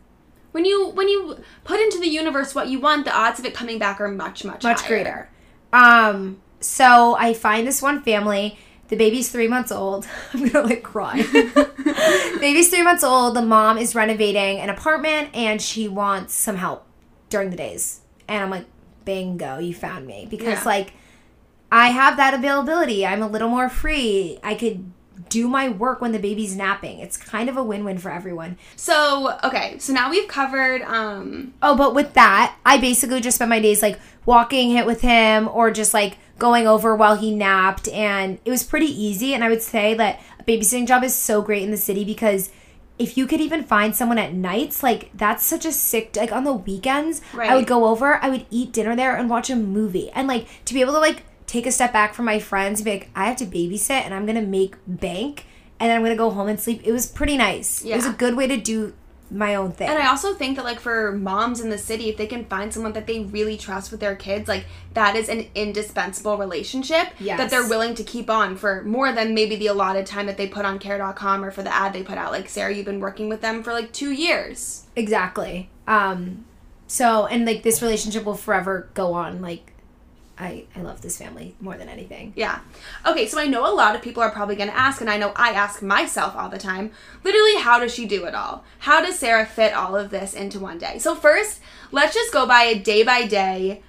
[0.53, 3.55] When you when you put into the universe what you want, the odds of it
[3.55, 4.88] coming back are much much much higher.
[4.88, 5.31] greater.
[5.72, 8.59] Um so I find this one family.
[8.88, 10.07] The baby's three months old.
[10.35, 11.22] I'm gonna like cry.
[12.40, 13.35] baby's three months old.
[13.37, 16.87] The mom is renovating an apartment and she wants some help
[17.29, 18.01] during the days.
[18.27, 18.66] And I'm like,
[19.05, 20.27] bingo, you found me.
[20.31, 20.64] Because Yeah.
[20.64, 20.92] like
[21.70, 23.05] I have that availability.
[23.07, 24.38] I'm a little more free.
[24.42, 24.90] I could
[25.29, 27.01] do my work when the baby's napping.
[27.01, 28.57] It's kind of a win-win for everyone.
[28.77, 33.51] So okay, so now we've covered um Oh, but with that, I basically just spent
[33.51, 37.88] my days like walking hit with him or just like going over while he napped
[37.88, 41.40] and it was pretty easy and I would say that a babysitting job is so
[41.40, 42.50] great in the city because
[42.98, 46.44] if you could even find someone at nights, like that's such a sick like on
[46.44, 47.48] the weekends, Right.
[47.48, 50.10] I would go over, I would eat dinner there and watch a movie.
[50.10, 52.84] And like to be able to like take a step back from my friends and
[52.84, 55.46] be like, I have to babysit and I'm gonna make bank
[55.80, 56.82] and then I'm gonna go home and sleep.
[56.84, 57.82] It was pretty nice.
[57.82, 58.92] It was a good way to do
[59.30, 59.88] my own thing.
[59.88, 62.72] and I also think that like for moms in the city, if they can find
[62.72, 64.64] someone that they really trust with their kids, like
[64.94, 67.38] that is an indispensable relationship Yes.
[67.38, 70.46] that they're willing to keep on for more than maybe the allotted time that they
[70.48, 72.32] put on care.com or for the ad they put out.
[72.32, 74.86] Like Sarah, you've been working with them for like two years.
[74.96, 75.68] Exactly.
[75.86, 76.44] Um
[76.86, 79.42] so and like this relationship will forever go on.
[79.42, 79.72] Like
[80.38, 82.33] I I love this family more than anything.
[82.37, 82.61] Yeah.
[83.07, 85.18] Okay, so I know a lot of people are probably going to ask, and I
[85.18, 86.92] know I ask myself all the time
[87.24, 88.64] literally, how does she do it all?
[88.81, 90.98] How does Sarah fit all of this into one day?
[90.98, 93.83] So, first, let's just go by a day by day,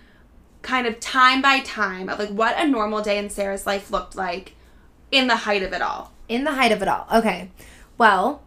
[0.61, 4.15] kind of time by time of like what a normal day in Sarah's life looked
[4.15, 4.53] like
[5.11, 6.13] in the height of it all.
[6.27, 7.07] In the height of it all.
[7.13, 7.49] Okay.
[7.97, 8.43] Well,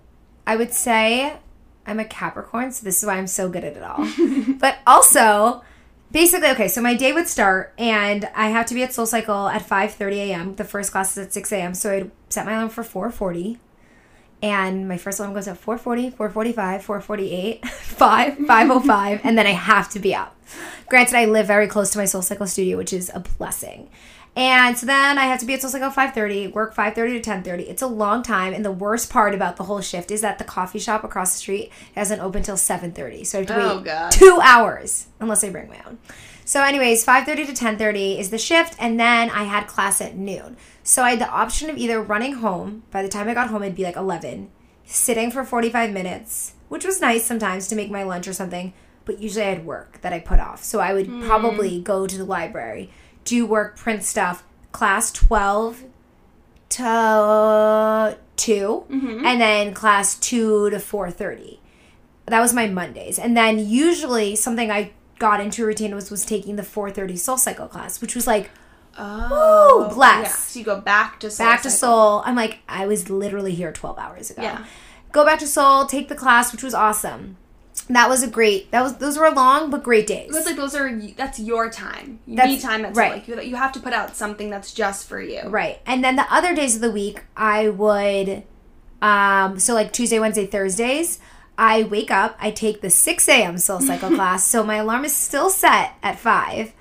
[0.46, 1.38] I would say
[1.86, 4.06] I'm a Capricorn, so this is why I'm so good at it all.
[4.58, 5.62] but also,
[6.12, 9.48] basically, okay, so my day would start and I have to be at Soul Cycle
[9.48, 10.54] at 5:30 a.m.
[10.54, 11.74] The first class is at 6 a.m.
[11.74, 13.58] So I'd set my alarm for 4:40.
[14.42, 19.88] And my first alarm goes at 4:40, 4:45, 4:48, 5, 5:05, and then I have
[19.90, 20.36] to be up.
[20.88, 23.88] Granted, I live very close to my Soul Cycle studio, which is a blessing.
[24.34, 27.68] And so then I have to be at Cycle 5:30, work 5:30 to 10:30.
[27.68, 30.44] It's a long time, and the worst part about the whole shift is that the
[30.44, 33.24] coffee shop across the street doesn't open till 7:30.
[33.24, 34.10] So I have to Oh, wait God.
[34.10, 35.98] two hours unless I bring my own.
[36.46, 40.56] So, anyways, 5:30 to 10:30 is the shift, and then I had class at noon.
[40.82, 42.84] So I had the option of either running home.
[42.90, 44.50] By the time I got home, it'd be like 11,
[44.84, 48.72] sitting for 45 minutes, which was nice sometimes to make my lunch or something.
[49.04, 51.26] But usually I had work that I put off, so I would hmm.
[51.26, 52.90] probably go to the library,
[53.24, 54.42] do work, print stuff.
[54.72, 55.84] Class 12
[56.70, 59.26] to 2 mm-hmm.
[59.26, 61.58] and then class 2 to 4.30
[62.26, 66.24] that was my mondays and then usually something i got into a routine was was
[66.24, 68.50] taking the 4.30 soul cycle class which was like
[68.98, 70.22] Oh, bless.
[70.24, 70.32] Yeah.
[70.32, 71.88] So you go back to soul back to cycle.
[71.88, 74.64] soul i'm like i was literally here 12 hours ago Yeah.
[75.12, 77.36] go back to soul take the class which was awesome
[77.88, 80.74] that was a great that was those were long but great days It's like those
[80.74, 82.18] are that's your time.
[82.28, 83.12] That's- need time that's right.
[83.12, 85.42] like you, you have to put out something that's just for you.
[85.48, 85.80] Right.
[85.86, 88.44] And then the other days of the week, I would,
[89.00, 91.18] um, so like Tuesday, Wednesday, Thursdays,
[91.58, 93.58] I wake up, I take the 6 a.m.
[93.58, 94.44] soul cycle class.
[94.46, 96.72] So my alarm is still set at 5.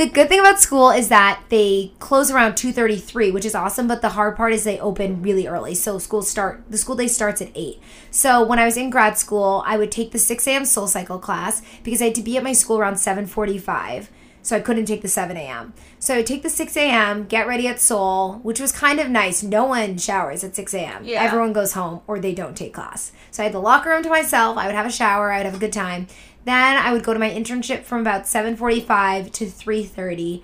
[0.00, 4.00] The good thing about school is that they close around 2:33, which is awesome, but
[4.00, 5.74] the hard part is they open really early.
[5.74, 7.78] So school start the school day starts at 8.
[8.10, 10.64] So when I was in grad school, I would take the 6 a.m.
[10.64, 14.08] soul cycle class because I had to be at my school around 7:45
[14.42, 15.74] so I couldn't take the 7 a.m.
[15.98, 19.10] So I would take the 6 a.m., get ready at Soul, which was kind of
[19.10, 19.42] nice.
[19.42, 21.04] No one showers at 6 a.m.
[21.04, 21.22] Yeah.
[21.22, 23.12] Everyone goes home or they don't take class.
[23.30, 24.56] So I had the locker room to myself.
[24.56, 25.30] I would have a shower.
[25.30, 26.06] I would have a good time.
[26.44, 30.42] Then I would go to my internship from about 7:45 to 3:30,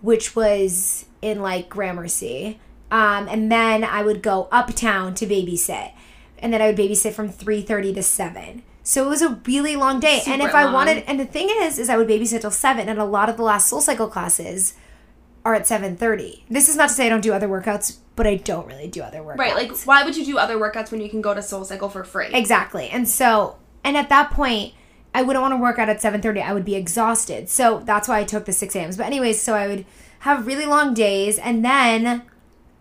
[0.00, 2.60] which was in like Gramercy.
[2.90, 5.92] Um, and then I would go uptown to babysit,
[6.38, 8.62] and then I would babysit from 3:30 to 7.
[8.86, 10.20] So it was a really long day.
[10.26, 12.88] and Super if I wanted, and the thing is, is I would babysit till seven,
[12.88, 14.74] and a lot of the last Soul Cycle classes
[15.44, 16.44] are at 7:30.
[16.50, 19.02] This is not to say I don't do other workouts, but I don't really do
[19.02, 19.38] other workouts.
[19.38, 19.54] Right.
[19.54, 22.04] Like, why would you do other workouts when you can go to Soul Cycle for
[22.04, 22.28] free?
[22.32, 22.90] Exactly.
[22.90, 24.74] And so, and at that point,
[25.14, 26.42] I wouldn't want to work out at 7.30.
[26.42, 27.48] I would be exhausted.
[27.48, 28.96] So that's why I took the 6 a.m.s.
[28.96, 29.86] But anyways, so I would
[30.20, 31.38] have really long days.
[31.38, 32.22] And then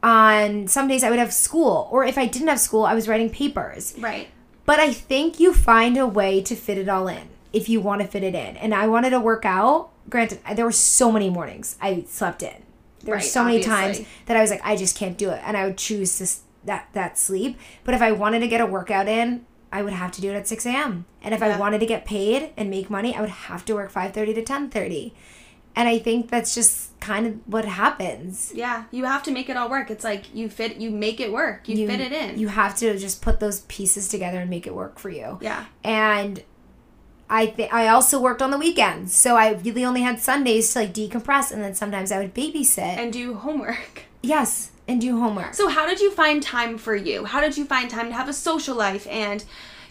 [0.02, 1.88] on some days I would have school.
[1.91, 3.93] Or if I didn't have school, I was writing papers.
[3.98, 4.30] Right.
[4.65, 8.02] But I think you find a way to fit it all in if you want
[8.02, 8.58] to fit it in.
[8.58, 9.91] And I wanted to work out.
[10.10, 12.63] Granted, there were so many mornings I slept in.
[13.02, 15.41] There were Right, so many times that I was like, I just can't do it,
[15.46, 17.58] and I would choose to that that sleep.
[17.84, 20.36] But if I wanted to get a workout in, I would have to do it
[20.36, 21.05] at six a.m.
[21.21, 23.89] And if I wanted to get paid and make money, I would have to work
[23.91, 25.13] five thirty to ten thirty.
[25.75, 28.51] And I think that's just kind of what happens.
[28.53, 28.83] Yeah.
[28.91, 29.89] You have to make it all work.
[29.89, 31.67] It's like you fit, you make it work.
[31.67, 32.38] You, fit it in.
[32.38, 35.39] You have to just put those pieces together and make it work for you.
[35.41, 35.65] yeah.
[35.83, 36.43] and
[37.29, 40.79] I th- I also worked on the weekends, so I really only had Sundays to
[40.81, 42.77] like decompress, and then sometimes I would babysit.
[43.01, 44.03] And do homework.
[44.21, 45.54] yes, and do homework.
[45.54, 47.26] So how did you find time for you?
[47.26, 49.43] How did you find time to have a social life and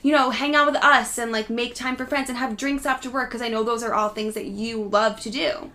[0.02, 2.85] you know, hang out with us and like make time for friends and have drinks
[2.85, 5.70] after work because I know those are all things that you love to do.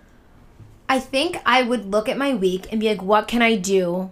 [0.89, 4.11] I think I would look at my week and be like, what can I do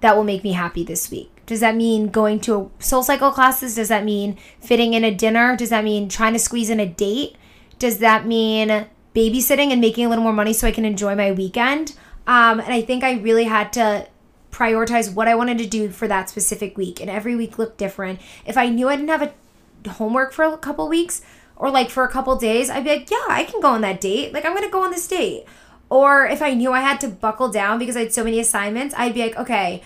[0.00, 1.30] that will make me happy this week?
[1.46, 3.76] Does that mean going to a soul cycle classes?
[3.76, 5.56] Does that mean fitting in a dinner?
[5.56, 7.36] Does that mean trying to squeeze in a date?
[7.78, 11.30] Does that mean babysitting and making a little more money so I can enjoy my
[11.32, 11.94] weekend?
[12.26, 14.08] Um, and I think I really had to
[14.56, 17.00] prioritize what I wanted to do for that specific week.
[17.00, 18.20] And every week looked different.
[18.46, 21.20] If I knew I didn't have a homework for a couple weeks
[21.56, 24.00] or like for a couple days, I'd be like, yeah, I can go on that
[24.00, 24.32] date.
[24.32, 25.44] Like, I'm going to go on this date.
[25.88, 28.94] Or if I knew I had to buckle down because I had so many assignments,
[28.96, 29.82] I'd be like, okay,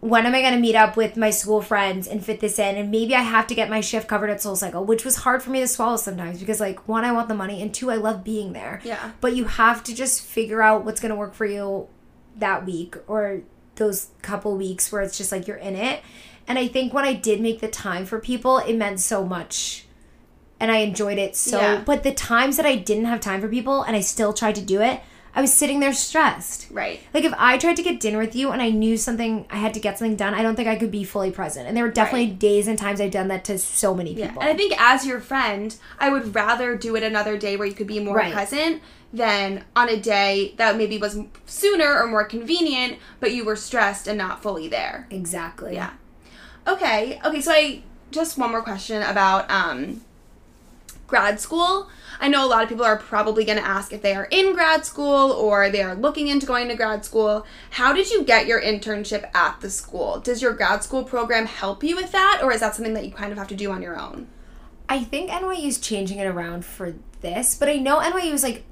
[0.00, 2.76] when am I going to meet up with my school friends and fit this in?
[2.76, 5.42] And maybe I have to get my shift covered at Soul Cycle, which was hard
[5.42, 7.96] for me to swallow sometimes because, like, one, I want the money, and two, I
[7.96, 8.80] love being there.
[8.84, 9.12] Yeah.
[9.20, 11.88] But you have to just figure out what's going to work for you
[12.36, 13.42] that week or
[13.82, 16.02] those couple weeks where it's just like you're in it.
[16.46, 19.86] And I think when I did make the time for people, it meant so much.
[20.60, 21.60] And I enjoyed it so.
[21.60, 21.82] Yeah.
[21.84, 24.60] But the times that I didn't have time for people and I still tried to
[24.60, 25.00] do it,
[25.34, 26.66] I was sitting there stressed.
[26.70, 27.00] Right.
[27.14, 29.72] Like if I tried to get dinner with you and I knew something, I had
[29.74, 31.66] to get something done, I don't think I could be fully present.
[31.66, 32.38] And there were definitely Right.
[32.38, 34.26] days and times I've done that to so many Yeah.
[34.26, 34.42] people.
[34.42, 37.72] And I think as your friend, I would rather do it another day where you
[37.74, 38.32] could be more Right.
[38.32, 43.56] present than on a day that maybe was sooner or more convenient, but you were
[43.56, 45.06] stressed and not fully there.
[45.10, 45.74] exactly.
[45.74, 45.90] Yeah.
[46.68, 47.20] Okay.
[47.24, 47.40] Okay.
[47.40, 50.02] So I just one more question about um,
[51.12, 51.90] grad school.
[52.20, 54.54] I know a lot of people are probably going to ask if they are in
[54.54, 57.44] grad school or they are looking into going to grad school.
[57.72, 60.20] How did you get your internship at the school?
[60.20, 63.12] Does your grad school program help you with that, or is that something that you
[63.12, 64.26] kind of have to do on your own?
[64.88, 68.64] I think NYU is changing it around for this, but I know NYU is like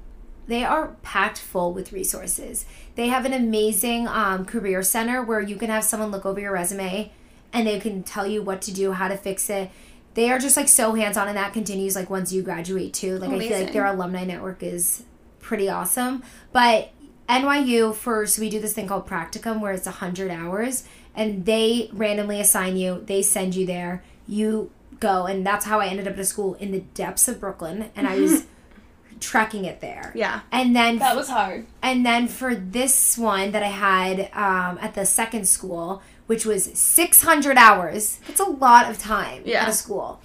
[0.47, 2.65] they are packed full with resources.
[2.95, 6.53] They have an amazing um, career center where you can have someone look over your
[6.53, 7.11] resume
[7.53, 9.69] and they can tell you what to do, how to fix it.
[10.13, 13.17] They are just like so hands on, and that continues like once you graduate too.
[13.17, 15.03] Like I feel like their alumni network is
[15.39, 16.23] pretty awesome.
[16.51, 16.91] But
[17.29, 20.83] NYU first, we do this thing called practicum where it's 100 hours
[21.15, 24.03] and they randomly assign you, they send you there.
[24.27, 24.69] You
[24.99, 27.89] go and that's how I ended up at a school in the depths of Brooklyn
[27.95, 28.45] and I was
[29.19, 30.11] trekking it there.
[30.15, 30.41] Yeah.
[30.51, 31.65] And then That was hard.
[31.81, 36.71] and then for this one that I had um, at the second school, which was
[36.79, 39.63] 600 hours, that's a lot of time Yeah.
[39.63, 40.21] at a school.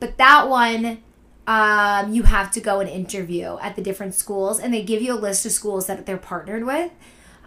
[0.00, 0.98] But that one,
[1.46, 5.14] um, you have to go and interview at the different schools, and they give you
[5.14, 6.90] a list of schools that they're partnered with.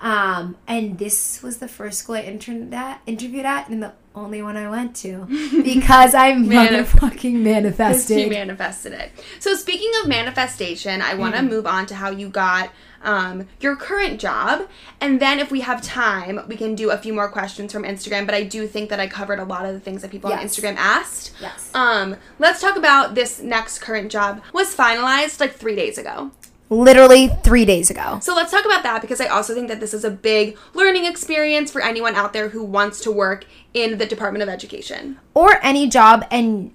[0.02, 4.42] Um, and this was the first school I interned at, interviewed at, and the only
[4.42, 5.26] one I went to
[5.64, 8.18] because I Manif- motherfucking manifesting.
[8.18, 8.92] She manifested.
[8.92, 9.12] manifested it.
[9.40, 11.50] So speaking of manifestation, I want to Mm-hmm.
[11.50, 12.70] move on to how you got
[13.02, 14.68] um, your current job,
[15.00, 18.26] and then if we have time, we can do a few more questions from Instagram.
[18.26, 20.40] But I do think that I covered a lot of the things that people on
[20.40, 21.32] Instagram asked.
[21.40, 21.72] Yes.
[21.74, 24.42] Um, let's talk about this next current job.
[24.52, 26.32] Was finalized like three days ago.
[26.72, 28.20] Literally three days ago.
[28.22, 31.06] So let's talk about that because I also think that this is a big learning
[31.06, 35.18] experience for anyone out there who wants to work in the Department of Education.
[35.34, 36.72] or any job and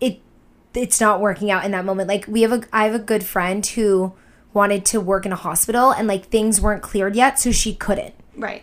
[0.00, 0.20] it
[0.74, 3.22] it's not working out in that moment like we have a i have a good
[3.24, 4.12] friend who
[4.54, 8.14] wanted to work in a hospital and like things weren't cleared yet so she couldn't
[8.36, 8.62] Right.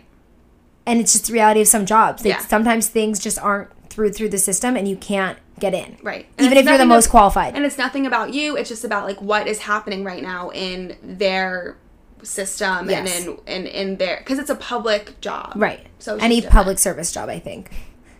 [0.86, 2.38] and it's just the reality of some jobs like Yeah.
[2.40, 6.26] sometimes things just aren't through through the system and you can't get in Right.
[6.38, 8.56] And even if you're the most to- qualified And it's nothing about you.
[8.56, 11.76] It's just about like what is happening right now in their
[12.22, 13.26] system Yes.
[13.26, 15.52] and in in in their because it's a public job.
[15.56, 16.52] right So any different.
[16.54, 17.70] public service job i think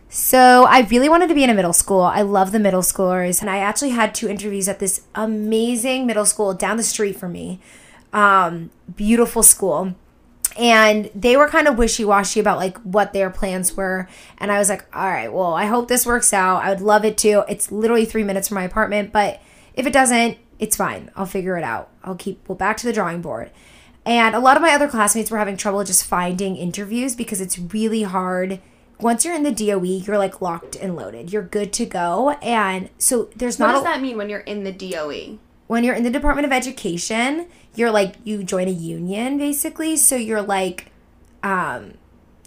[0.09, 3.41] so i really wanted to be in a middle school i love the middle schoolers
[3.41, 7.31] and i actually had two interviews at this amazing middle school down the street from
[7.31, 7.59] me
[8.11, 9.93] um, beautiful school
[10.57, 14.07] and they were kind of wishy-washy about like what their plans were.
[14.37, 16.63] And i was like all right well i hope this works out.
[16.63, 17.45] I would love it to.
[17.47, 19.41] It's literally three minutes from my apartment but
[19.73, 21.09] if it doesn't it's fine.
[21.15, 21.89] I'll figure it out.
[22.03, 23.49] I'll keep well back to the drawing board.
[24.05, 27.57] And a lot of my other classmates were having trouble just finding interviews because it's
[27.57, 28.59] really hard.
[28.99, 31.33] Once you're in the DOE you're like locked and loaded.
[31.33, 32.31] You're good to go.
[32.41, 34.71] And so there's What not What does a, that mean when you're in the?
[34.71, 35.39] DOE?
[35.71, 40.17] When you're in the Department of Education, you're like you join a union basically, so
[40.17, 40.91] you're like
[41.43, 41.93] um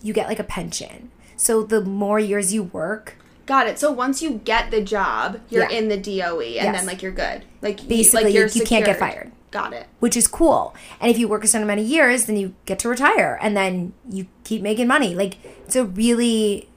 [0.03, 1.11] you get like a pension.
[1.35, 3.79] So the more years you work, Got it.
[3.79, 5.77] So once you get the job, you're Yeah.
[5.79, 6.77] in the DOE, and Yes.
[6.77, 7.45] then like you're good.
[7.63, 9.33] Like you- Basically, like, you're you- you can't get fired.
[9.51, 9.87] Got it.
[10.01, 10.75] which is cool.
[11.01, 13.57] And if you work a certain amount of years, then you get to retire and
[13.57, 15.15] then you keep making money.
[15.15, 16.69] Like it's a really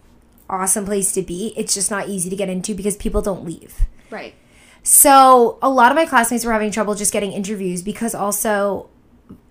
[0.50, 1.54] awesome place to be.
[1.58, 3.74] It's just not easy to get into because people don't leave.
[4.12, 4.34] Right.
[4.88, 8.89] So a lot of my classmates were having trouble just getting interviews because also,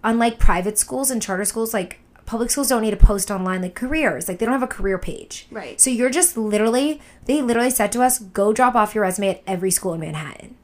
[0.02, 3.74] unlike private schools and charter schools, like public schools don't need to post online like
[3.74, 4.28] careers.
[4.28, 5.46] Like they don't have a career page.
[5.50, 5.78] Right.
[5.78, 9.42] So you're just literally, they literally said to us, go drop off your resume at
[9.46, 10.56] every school in Manhattan.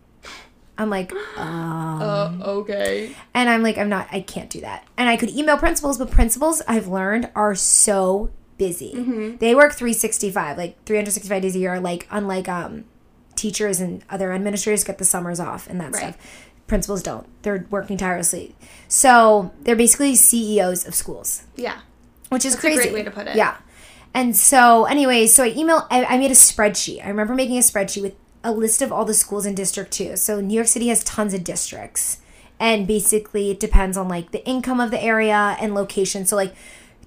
[0.79, 3.15] I'm like, Uh, okay.
[3.35, 4.87] and I'm like, I'm not, I can't do that.
[4.97, 8.95] And I could email principals, but principals I've learned are so busy.
[8.95, 9.37] Mm-hmm.
[9.37, 12.85] They work 365, like 365 days a year, like unlike um,
[13.43, 16.15] teachers and other administrators get the summers off and that Right.
[16.15, 16.19] stuff.
[16.67, 17.27] Principals don't.
[17.43, 18.55] They're working tirelessly.
[18.89, 21.79] So they're basically CEOs of schools Yeah.
[22.31, 22.83] which is That's a crazy.
[22.83, 23.37] great way to put it.
[23.37, 23.57] Yeah.
[24.15, 27.05] And so, anyways, so I emailed, I, I made a spreadsheet.
[27.05, 30.17] I remember making a spreadsheet with a list of all the schools in District 2.
[30.17, 32.19] So, New York City has tons of districts.
[32.61, 36.27] And basically, it depends on like the income of the area and location.
[36.27, 36.55] So, like,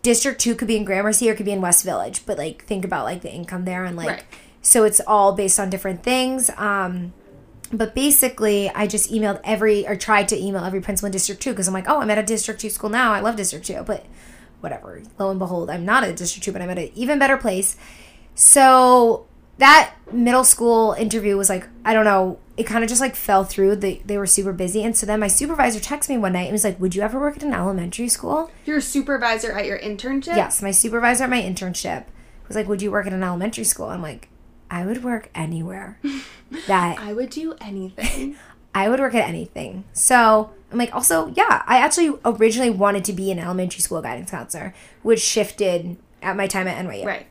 [0.02, 2.24] District 2 could be in Gramercy or it could be in West Village.
[2.26, 4.24] But, like, think about like the income there and like, Right.
[4.66, 6.50] So it's all based on different things.
[6.58, 7.14] Um,
[7.72, 11.52] but basically, I just emailed every or tried to email every principal in District 2
[11.52, 13.14] because I'm like, oh, I'm at a District 2 school now.
[13.14, 13.84] I love District 2.
[13.86, 14.08] But
[14.62, 15.04] whatever.
[15.20, 17.38] Lo and behold, I'm not at a District 2, but I'm at an even better
[17.38, 17.78] place.
[18.34, 19.28] So
[19.60, 23.44] that middle school interview was like, I don't know, it kind of just like fell
[23.44, 23.76] through.
[23.76, 24.84] They, they were super busy.
[24.84, 27.20] And so then my supervisor texted me one night and was like, Would you ever
[27.20, 28.50] work at an elementary school?
[28.66, 30.36] Your supervisor at your internship?
[30.36, 32.06] Yes, my supervisor at my internship
[32.48, 33.88] was like, Would you work at an elementary school?
[33.88, 34.30] I'm like,
[34.76, 35.98] I would work anywhere
[36.68, 38.36] that I would do anything.
[38.76, 39.86] I would work at anything.
[39.94, 44.32] So I'm like, also, yeah, I actually originally wanted to be an elementary school guidance
[44.32, 47.06] counselor, which shifted at my time at NYU.
[47.06, 47.26] right.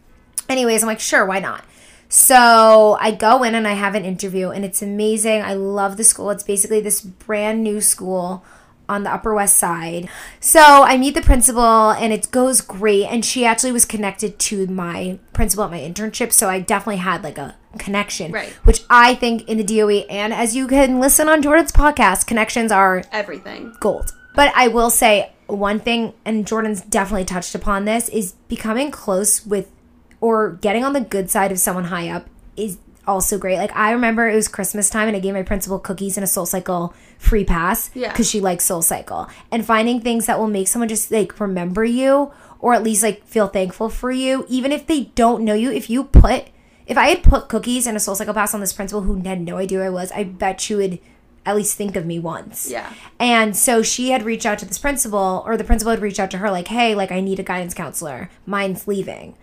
[0.48, 1.64] Anyways, I'm like, sure, why not?
[2.08, 5.42] So I go in and I have an interview, and it's amazing.
[5.42, 6.30] I love the school.
[6.30, 8.42] It's basically this brand new school
[8.88, 10.08] on the Upper West Side.
[10.40, 13.06] So I meet the principal, and it goes great.
[13.06, 17.22] And she actually was connected to my principal at my internship, so I definitely had
[17.22, 18.50] like a connection, Right.
[18.64, 22.70] Which I think in the DOE, and as you can listen on Jordan's podcast, connections
[22.70, 23.74] are Everything.
[23.80, 24.12] gold.
[24.34, 29.44] But I will say one thing, and Jordan's definitely touched upon this, is becoming close
[29.44, 29.70] with
[30.20, 33.58] or getting on the good side of someone high up is also great.
[33.58, 36.26] Like I remember it was Christmas time and I gave my principal cookies and a
[36.26, 38.10] Soul Cycle free pass Yeah.
[38.10, 39.28] because she likes Soul Cycle.
[39.50, 43.24] And finding things that will make someone just like remember you or at least like
[43.26, 45.70] feel thankful for you, even if they don't know you.
[45.70, 46.44] If you put,
[46.86, 49.40] if I had put cookies and a Soul Cycle pass on this principal who had
[49.40, 50.98] no idea who I was, I bet she would
[51.46, 52.70] at least think of me once.
[52.70, 52.90] Yeah.
[53.20, 56.30] And so she had reached out to this principal, or the principal had reached out
[56.30, 58.30] to her, like, hey, like, I need a guidance counselor.
[58.46, 59.34] Mine's leaving.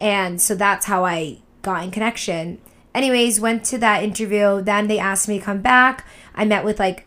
[0.00, 2.58] And so that's how I got in connection.
[2.94, 4.62] Anyways, went to that interview.
[4.62, 6.06] Then they asked me to come back.
[6.34, 7.06] I met with like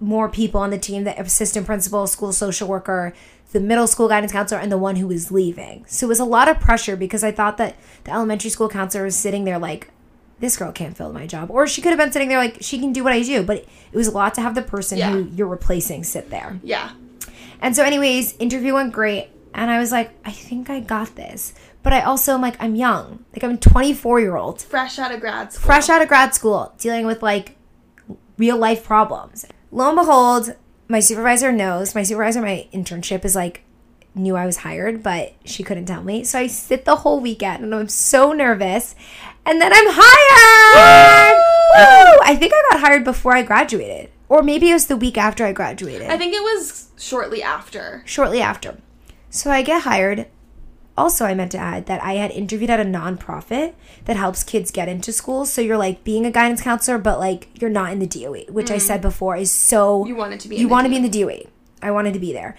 [0.00, 3.12] more people on the team the assistant principal, school social worker,
[3.52, 5.84] the middle school guidance counselor, and the one who was leaving.
[5.88, 9.04] So it was a lot of pressure because I thought that the elementary school counselor
[9.04, 9.90] was sitting there like,
[10.38, 11.50] this girl can't fill my job.
[11.50, 13.42] Or she could have been sitting there like, she can do what I do.
[13.42, 15.10] But it was a lot to have the person Yeah.
[15.12, 16.60] who you're replacing sit there.
[16.62, 16.90] Yeah.
[17.62, 19.30] And so, anyways, interview went great.
[19.54, 21.54] And I was like, I think I got this.
[21.86, 23.24] But I also am like, I'm young.
[23.32, 25.66] Like, I'm 24 year old, Fresh out of grad school.
[25.66, 27.54] fresh out of grad school, dealing with like
[28.36, 29.46] real life problems.
[29.70, 30.56] Lo and behold,
[30.88, 31.94] my supervisor knows.
[31.94, 33.62] My supervisor, my internship is like,
[34.16, 36.24] knew I was hired, but she couldn't tell me.
[36.24, 38.96] So I sit the whole weekend and I'm so nervous.
[39.44, 41.36] And then I'm hired.
[41.36, 42.18] Woo!
[42.24, 44.10] I think I got hired before I graduated.
[44.28, 48.02] Or maybe it was the week after I graduated I think it was shortly after.
[48.04, 48.76] shortly after.
[49.30, 50.26] So I get hired.
[50.96, 53.74] Also, I meant to add that I had interviewed at a nonprofit
[54.06, 55.52] that helps kids get into schools.
[55.52, 58.70] So you're like being a guidance counselor, but like you're not in the DOE, which
[58.70, 60.04] I said before is so.
[60.04, 60.08] Mm.
[60.08, 61.50] You wanted to be You want to be in the DOE.
[61.82, 62.56] I wanted to be there.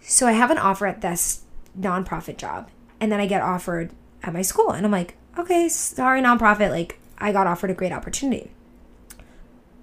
[0.00, 1.42] So I have an offer at this
[1.78, 3.90] nonprofit job, and then I get offered
[4.22, 6.70] at my school, and I'm like, okay, sorry, nonprofit.
[6.70, 8.50] Like I got offered a great opportunity.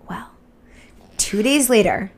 [0.09, 0.31] Well,
[1.17, 2.11] two days later,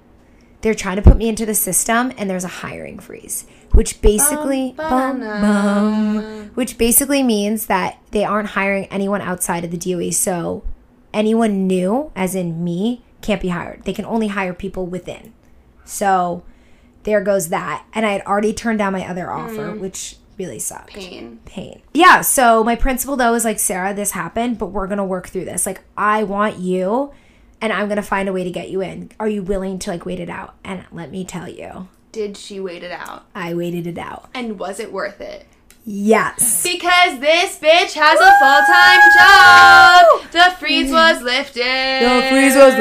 [0.67, 4.73] they're trying to put me into the system and there's a hiring freeze which basically
[4.75, 10.65] bum, bum, which basically means that they aren't hiring anyone outside of the DOE so
[11.13, 13.83] anyone new as in me can't be hired.
[13.85, 15.31] They can only hire people within.
[15.85, 16.43] So
[17.03, 17.85] there goes that.
[17.93, 19.79] And i had already turned down my other offer mm.
[19.79, 20.95] which really sucked.
[20.95, 21.39] Pain.
[21.45, 21.81] pain.
[21.93, 25.45] Yeah, so my principal though was like, Sarah, this happened, but we're gonna work through
[25.45, 25.65] this.
[25.65, 27.13] Like, I want you
[27.61, 29.11] and I'm gonna find a way to get you in.
[29.19, 30.55] Are you willing to like wait it out?
[30.63, 33.25] And let me tell you, Did she wait it out?
[33.35, 34.29] I waited it out.
[34.33, 35.45] And was it worth it?
[35.89, 36.63] Yes.
[36.63, 40.31] Because this bitch has a full time job.
[40.33, 40.93] The freeze mm.
[40.93, 41.63] was lifted.
[41.63, 42.75] The freeze was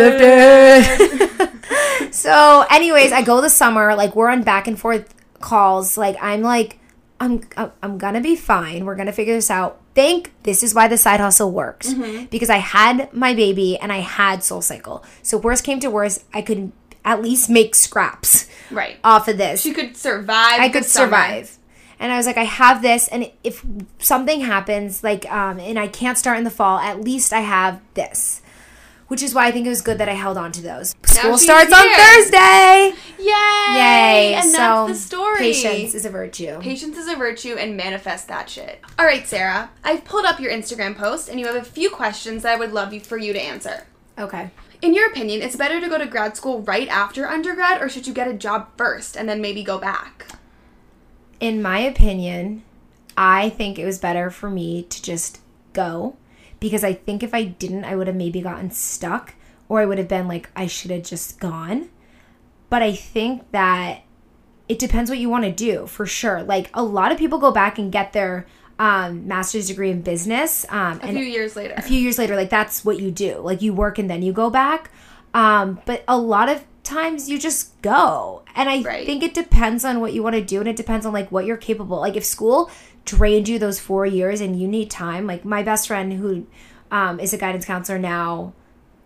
[1.38, 2.12] lifted.
[2.14, 3.94] so, anyways, I go the summer.
[3.94, 5.96] Like we're on back and forth calls.
[5.96, 6.80] Like I'm like,
[7.20, 7.42] I'm
[7.80, 8.84] I'm gonna be fine.
[8.84, 9.80] We're gonna figure this out.
[9.96, 11.94] Think this is why the side hustle works
[12.30, 15.02] because I had my baby and I had Soul Cycle.
[15.22, 16.70] So worst came to worst, I could
[17.02, 18.96] at least make scraps Right.
[19.02, 19.62] off of this.
[19.62, 20.60] She could survive.
[20.60, 21.06] I could summer.
[21.06, 21.56] survive.
[21.98, 23.64] And I was like, I have this, and if
[23.98, 27.80] something happens, like, um, and I can't start in the fall, at least I have
[27.94, 28.42] this.
[29.08, 30.94] Which is why I think it was good that I held on to those.
[31.04, 31.84] School starts on.
[31.94, 32.92] Thursday.
[33.18, 33.24] Yay!
[33.28, 34.34] Yay!
[34.34, 35.38] And so that's the story.
[35.38, 36.58] Patience is a virtue.
[36.60, 38.80] Patience is a virtue and manifest that shit.
[38.98, 39.70] All right, Sarah.
[39.84, 42.72] I've pulled up your Instagram post and you have a few questions that I would
[42.72, 43.86] love you for you to answer.
[44.18, 44.50] Okay.
[44.82, 48.06] In your opinion, it's better to go to grad school right after undergrad or should
[48.06, 50.26] you get a job first and then maybe go back?
[51.40, 52.62] In my opinion,
[53.16, 55.40] I think it was better for me to just
[55.72, 56.16] go
[56.60, 59.34] because I think if I didn't, I would have maybe gotten stuck
[59.68, 61.88] or I would have been like, I should have just gone.
[62.70, 64.02] But I think that
[64.68, 66.42] it depends what you want to do for sure.
[66.42, 68.46] Like a lot of people go back and get their
[68.78, 70.66] um, master's degree in business.
[70.68, 71.74] Um, A few years later.
[71.76, 73.38] a few years later, like that's what you do.
[73.38, 74.90] Like you work and then you go back.
[75.34, 78.42] Um, but a lot of times you just go.
[78.54, 79.06] And I Right.
[79.06, 81.44] think it depends on what you want to do and it depends on like what
[81.46, 81.98] you're capable.
[82.00, 82.70] Like if school
[83.06, 86.46] drained you those four years and you need time, like my best friend who
[86.90, 88.52] um, is a guidance counselor now,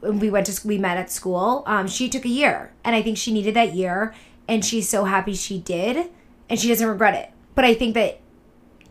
[0.03, 1.63] we went to we met at school.
[1.67, 4.15] Um, she took a year, and I think she needed that year,
[4.49, 6.11] and she's so happy she did,
[6.49, 7.31] and she doesn't regret it.
[7.55, 8.21] But I think that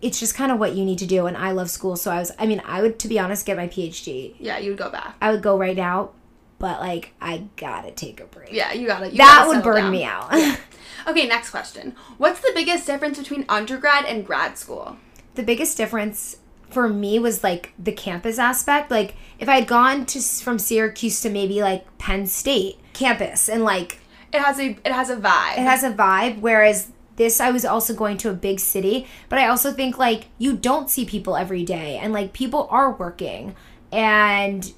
[0.02, 2.20] it's just kind of what you need to do, and I love school, so I
[2.20, 2.32] was.
[2.38, 4.36] I mean, I would, to be honest, get my PhD.
[4.40, 5.16] yeah, you would go back.
[5.20, 6.12] I would go right now,
[6.60, 8.52] but like I gotta take a break.
[8.52, 9.10] Yeah, you gotta.
[9.10, 9.92] You that gotta would burn down.
[9.92, 10.32] me out.
[11.08, 11.96] Okay, next question.
[12.18, 14.98] What's the biggest difference between undergrad and grad school?
[15.36, 16.36] the biggest difference
[16.70, 18.92] for me was like the campus aspect.
[18.92, 23.64] Like if I had gone to from Syracuse to maybe like Penn State campus and
[23.64, 24.00] like
[24.34, 25.54] It has a it has a vibe.
[25.54, 29.40] it has a vibe whereas this i was also going to a big city but
[29.40, 33.56] i also think like you don't see people every day and like people are working
[33.92, 34.74] and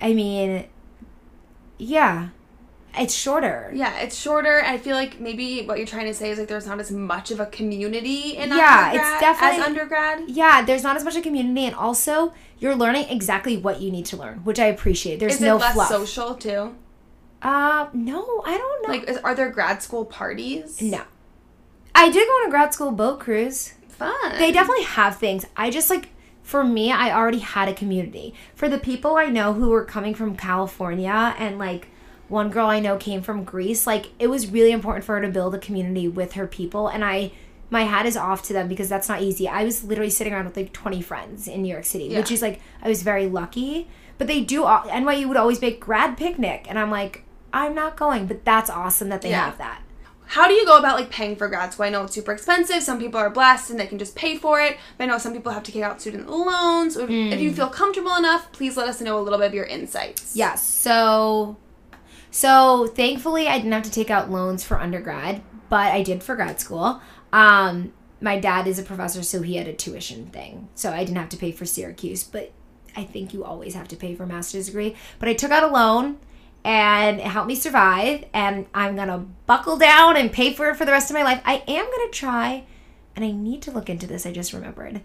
[0.00, 0.66] i mean
[1.78, 2.28] yeah
[2.98, 3.70] It's shorter.
[3.74, 4.62] Yeah, it's shorter.
[4.64, 7.30] I feel like maybe what you're trying to say is like there's not as much
[7.30, 10.24] of a community in Yeah, it's definitely- as undergrad.
[10.28, 14.06] Yeah, there's not as much a community, and also you're learning exactly what you need
[14.06, 15.20] to learn, which I appreciate.
[15.20, 15.88] There's Is no it less fluff.
[15.88, 16.74] social too?
[17.42, 18.92] Uh, no, I don't know.
[18.94, 20.80] Like, is, are there grad school parties?
[20.82, 21.02] no.
[21.94, 23.74] I did go on a grad school boat cruise.
[23.88, 24.38] Fun.
[24.38, 25.44] They definitely have things.
[25.56, 26.08] I just like
[26.42, 28.32] for me, I already had a community.
[28.54, 31.88] For the people I know who were coming from California and like
[32.30, 35.28] one girl I know came from Greece, like it was really important for her to
[35.28, 37.32] build a community with her people and I
[37.72, 39.46] my hat is off to them because that's not easy.
[39.46, 42.42] I was literally sitting around with like 20 friends in New York City, which is
[42.42, 43.88] like I was very lucky.
[44.18, 48.26] But they do NYU would always make grad picnic and I'm like I'm not going,
[48.26, 49.44] but that's awesome that they Yeah.
[49.46, 49.82] have that.
[50.26, 51.86] How do you go about like paying for grad school?
[51.86, 52.82] I know it's super expensive.
[52.84, 54.76] Some people are blessed and they can just pay for it.
[54.96, 56.96] But I know some people have to take out student loans.
[56.96, 57.40] If- If Hmm.
[57.40, 60.36] you feel comfortable enough, please let us know a little bit of your insights.
[60.36, 60.64] Yes.
[60.64, 61.56] So
[62.30, 66.36] so thankfully I didn't have to take out loans for undergrad, but I did for
[66.36, 67.00] grad school.
[67.32, 70.68] Um my dad is a professor so he had a tuition thing.
[70.74, 72.52] So I didn't have to pay for Syracuse, but
[72.96, 74.96] I think you always have to pay for a master's degree.
[75.18, 76.18] But I took out a loan
[76.64, 80.84] and it helped me survive and I'm to buckle down and pay for it for
[80.84, 81.40] the rest of my life.
[81.44, 82.64] I am to try
[83.16, 85.00] and I need to look into this, I just remembered,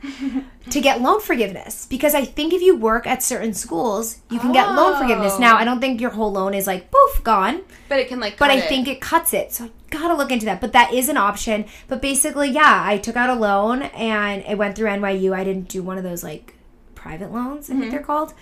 [0.69, 1.85] to get loan forgiveness.
[1.85, 5.33] Because I think if you work at certain schools, you can get loan forgiveness.
[5.35, 5.39] Oh.
[5.39, 7.63] Now, I don't think your whole loan is like, poof, gone.
[7.89, 8.37] But it can like.
[8.37, 8.69] But I it.
[8.69, 9.51] think it cuts it.
[9.51, 10.61] So I gotta look into that.
[10.61, 11.65] But that is an option.
[11.87, 15.35] But basically, yeah, I took out a loan and it went through NYU.
[15.35, 16.55] I didn't do one of those like
[16.93, 18.33] private loans, I think they're called.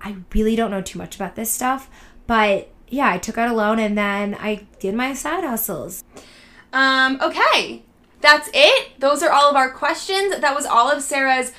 [0.00, 1.90] I really don't know too much about this stuff.
[2.26, 6.04] But yeah, I took out a loan and then I did my side hustles.
[6.72, 7.82] Um, okay.
[8.20, 8.98] That's it.
[8.98, 10.38] Those are all of our questions.
[10.40, 11.52] That was all of Sarah's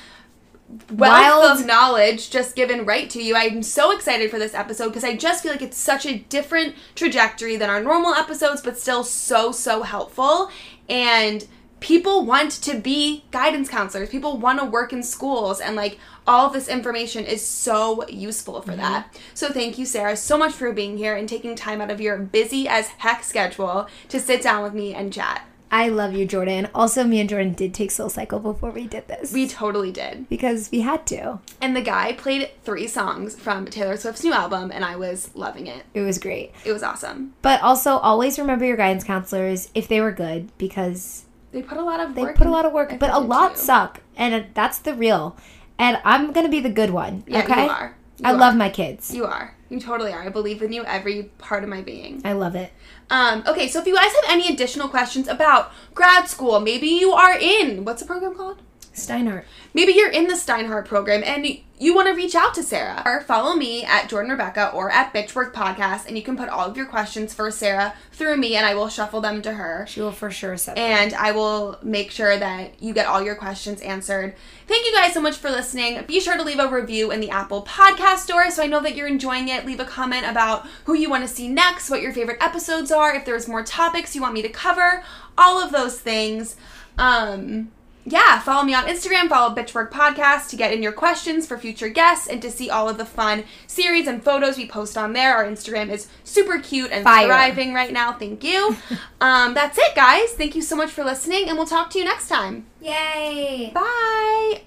[0.90, 3.36] wealth Wild- of knowledge just given right to you.
[3.36, 6.74] I'm so excited for this episode because I just feel like it's such a different
[6.94, 10.50] trajectory than our normal episodes, but still so, so helpful.
[10.88, 11.46] And
[11.80, 14.10] people want to be guidance counselors.
[14.10, 18.60] People want to work in schools and like all of this information is so useful
[18.60, 18.80] for mm-hmm.
[18.80, 19.18] that.
[19.34, 22.18] So thank you Sarah so much for being here and taking time out of your
[22.18, 25.46] busy as heck schedule to sit down with me and chat.
[25.70, 26.68] I love you, Jordan.
[26.74, 29.32] Also, me and Jordan did take Soul Cycle before we did this.
[29.32, 30.28] We totally did.
[30.28, 31.40] because we had to.
[31.60, 35.66] And the guy played three songs from Taylor Swift's new album, and I was loving
[35.66, 35.84] it.
[35.92, 36.52] It was great.
[36.64, 37.34] It was awesome.
[37.42, 41.82] But also, always remember your guidance counselors if they were good because They put a
[41.84, 42.36] lot of they work.
[42.36, 43.60] put a lot of work, but a lot do.
[43.60, 45.36] suck, and that's the real.
[45.78, 47.24] And I'm gonna be the good one.
[47.26, 47.94] Yeah, okay, you are.
[48.18, 48.36] You I are.
[48.36, 49.14] love my kids.
[49.14, 49.54] You are.
[49.68, 50.22] You totally are.
[50.22, 52.22] I believe in you every part of my being.
[52.24, 52.72] I love it.
[53.10, 57.12] Um, okay, so if you guys have any additional questions about grad school, maybe you
[57.12, 58.62] are in what's the program called?
[58.98, 59.44] Steinhardt.
[59.74, 61.46] Maybe you're in the Steinhardt program and
[61.80, 63.02] you want to reach out to Sarah.
[63.06, 66.66] Or follow me at Jordan Rebecca or at Bitchwork Podcast, and you can put all
[66.66, 69.86] of your questions for Sarah through me, and I will shuffle them to her.
[69.88, 70.76] She will for sure set.
[70.76, 74.34] and I will make sure that you get all your questions answered.
[74.66, 76.02] Thank you guys so much for listening.
[76.06, 78.96] Be sure to leave a review in the Apple Podcast Store so I know that
[78.96, 79.64] you're enjoying it.
[79.64, 83.14] Leave a comment about who you want to see next, what your favorite episodes are,
[83.14, 85.04] if there's more topics you want me to cover,
[85.36, 86.56] all of those things.
[86.98, 87.70] Um,
[88.10, 91.88] yeah, follow me on Instagram, follow Bitchwork Podcast to get in your questions for future
[91.88, 95.36] guests and to see all of the fun series and photos we post on there.
[95.36, 97.26] Our Instagram is super cute and Fire.
[97.26, 98.12] thriving right now.
[98.12, 98.76] Thank you.
[99.20, 100.32] um, that's it, guys.
[100.32, 102.66] Thank you so much for listening, and we'll talk to you next time.
[102.80, 103.70] Yay!
[103.74, 104.62] Bye.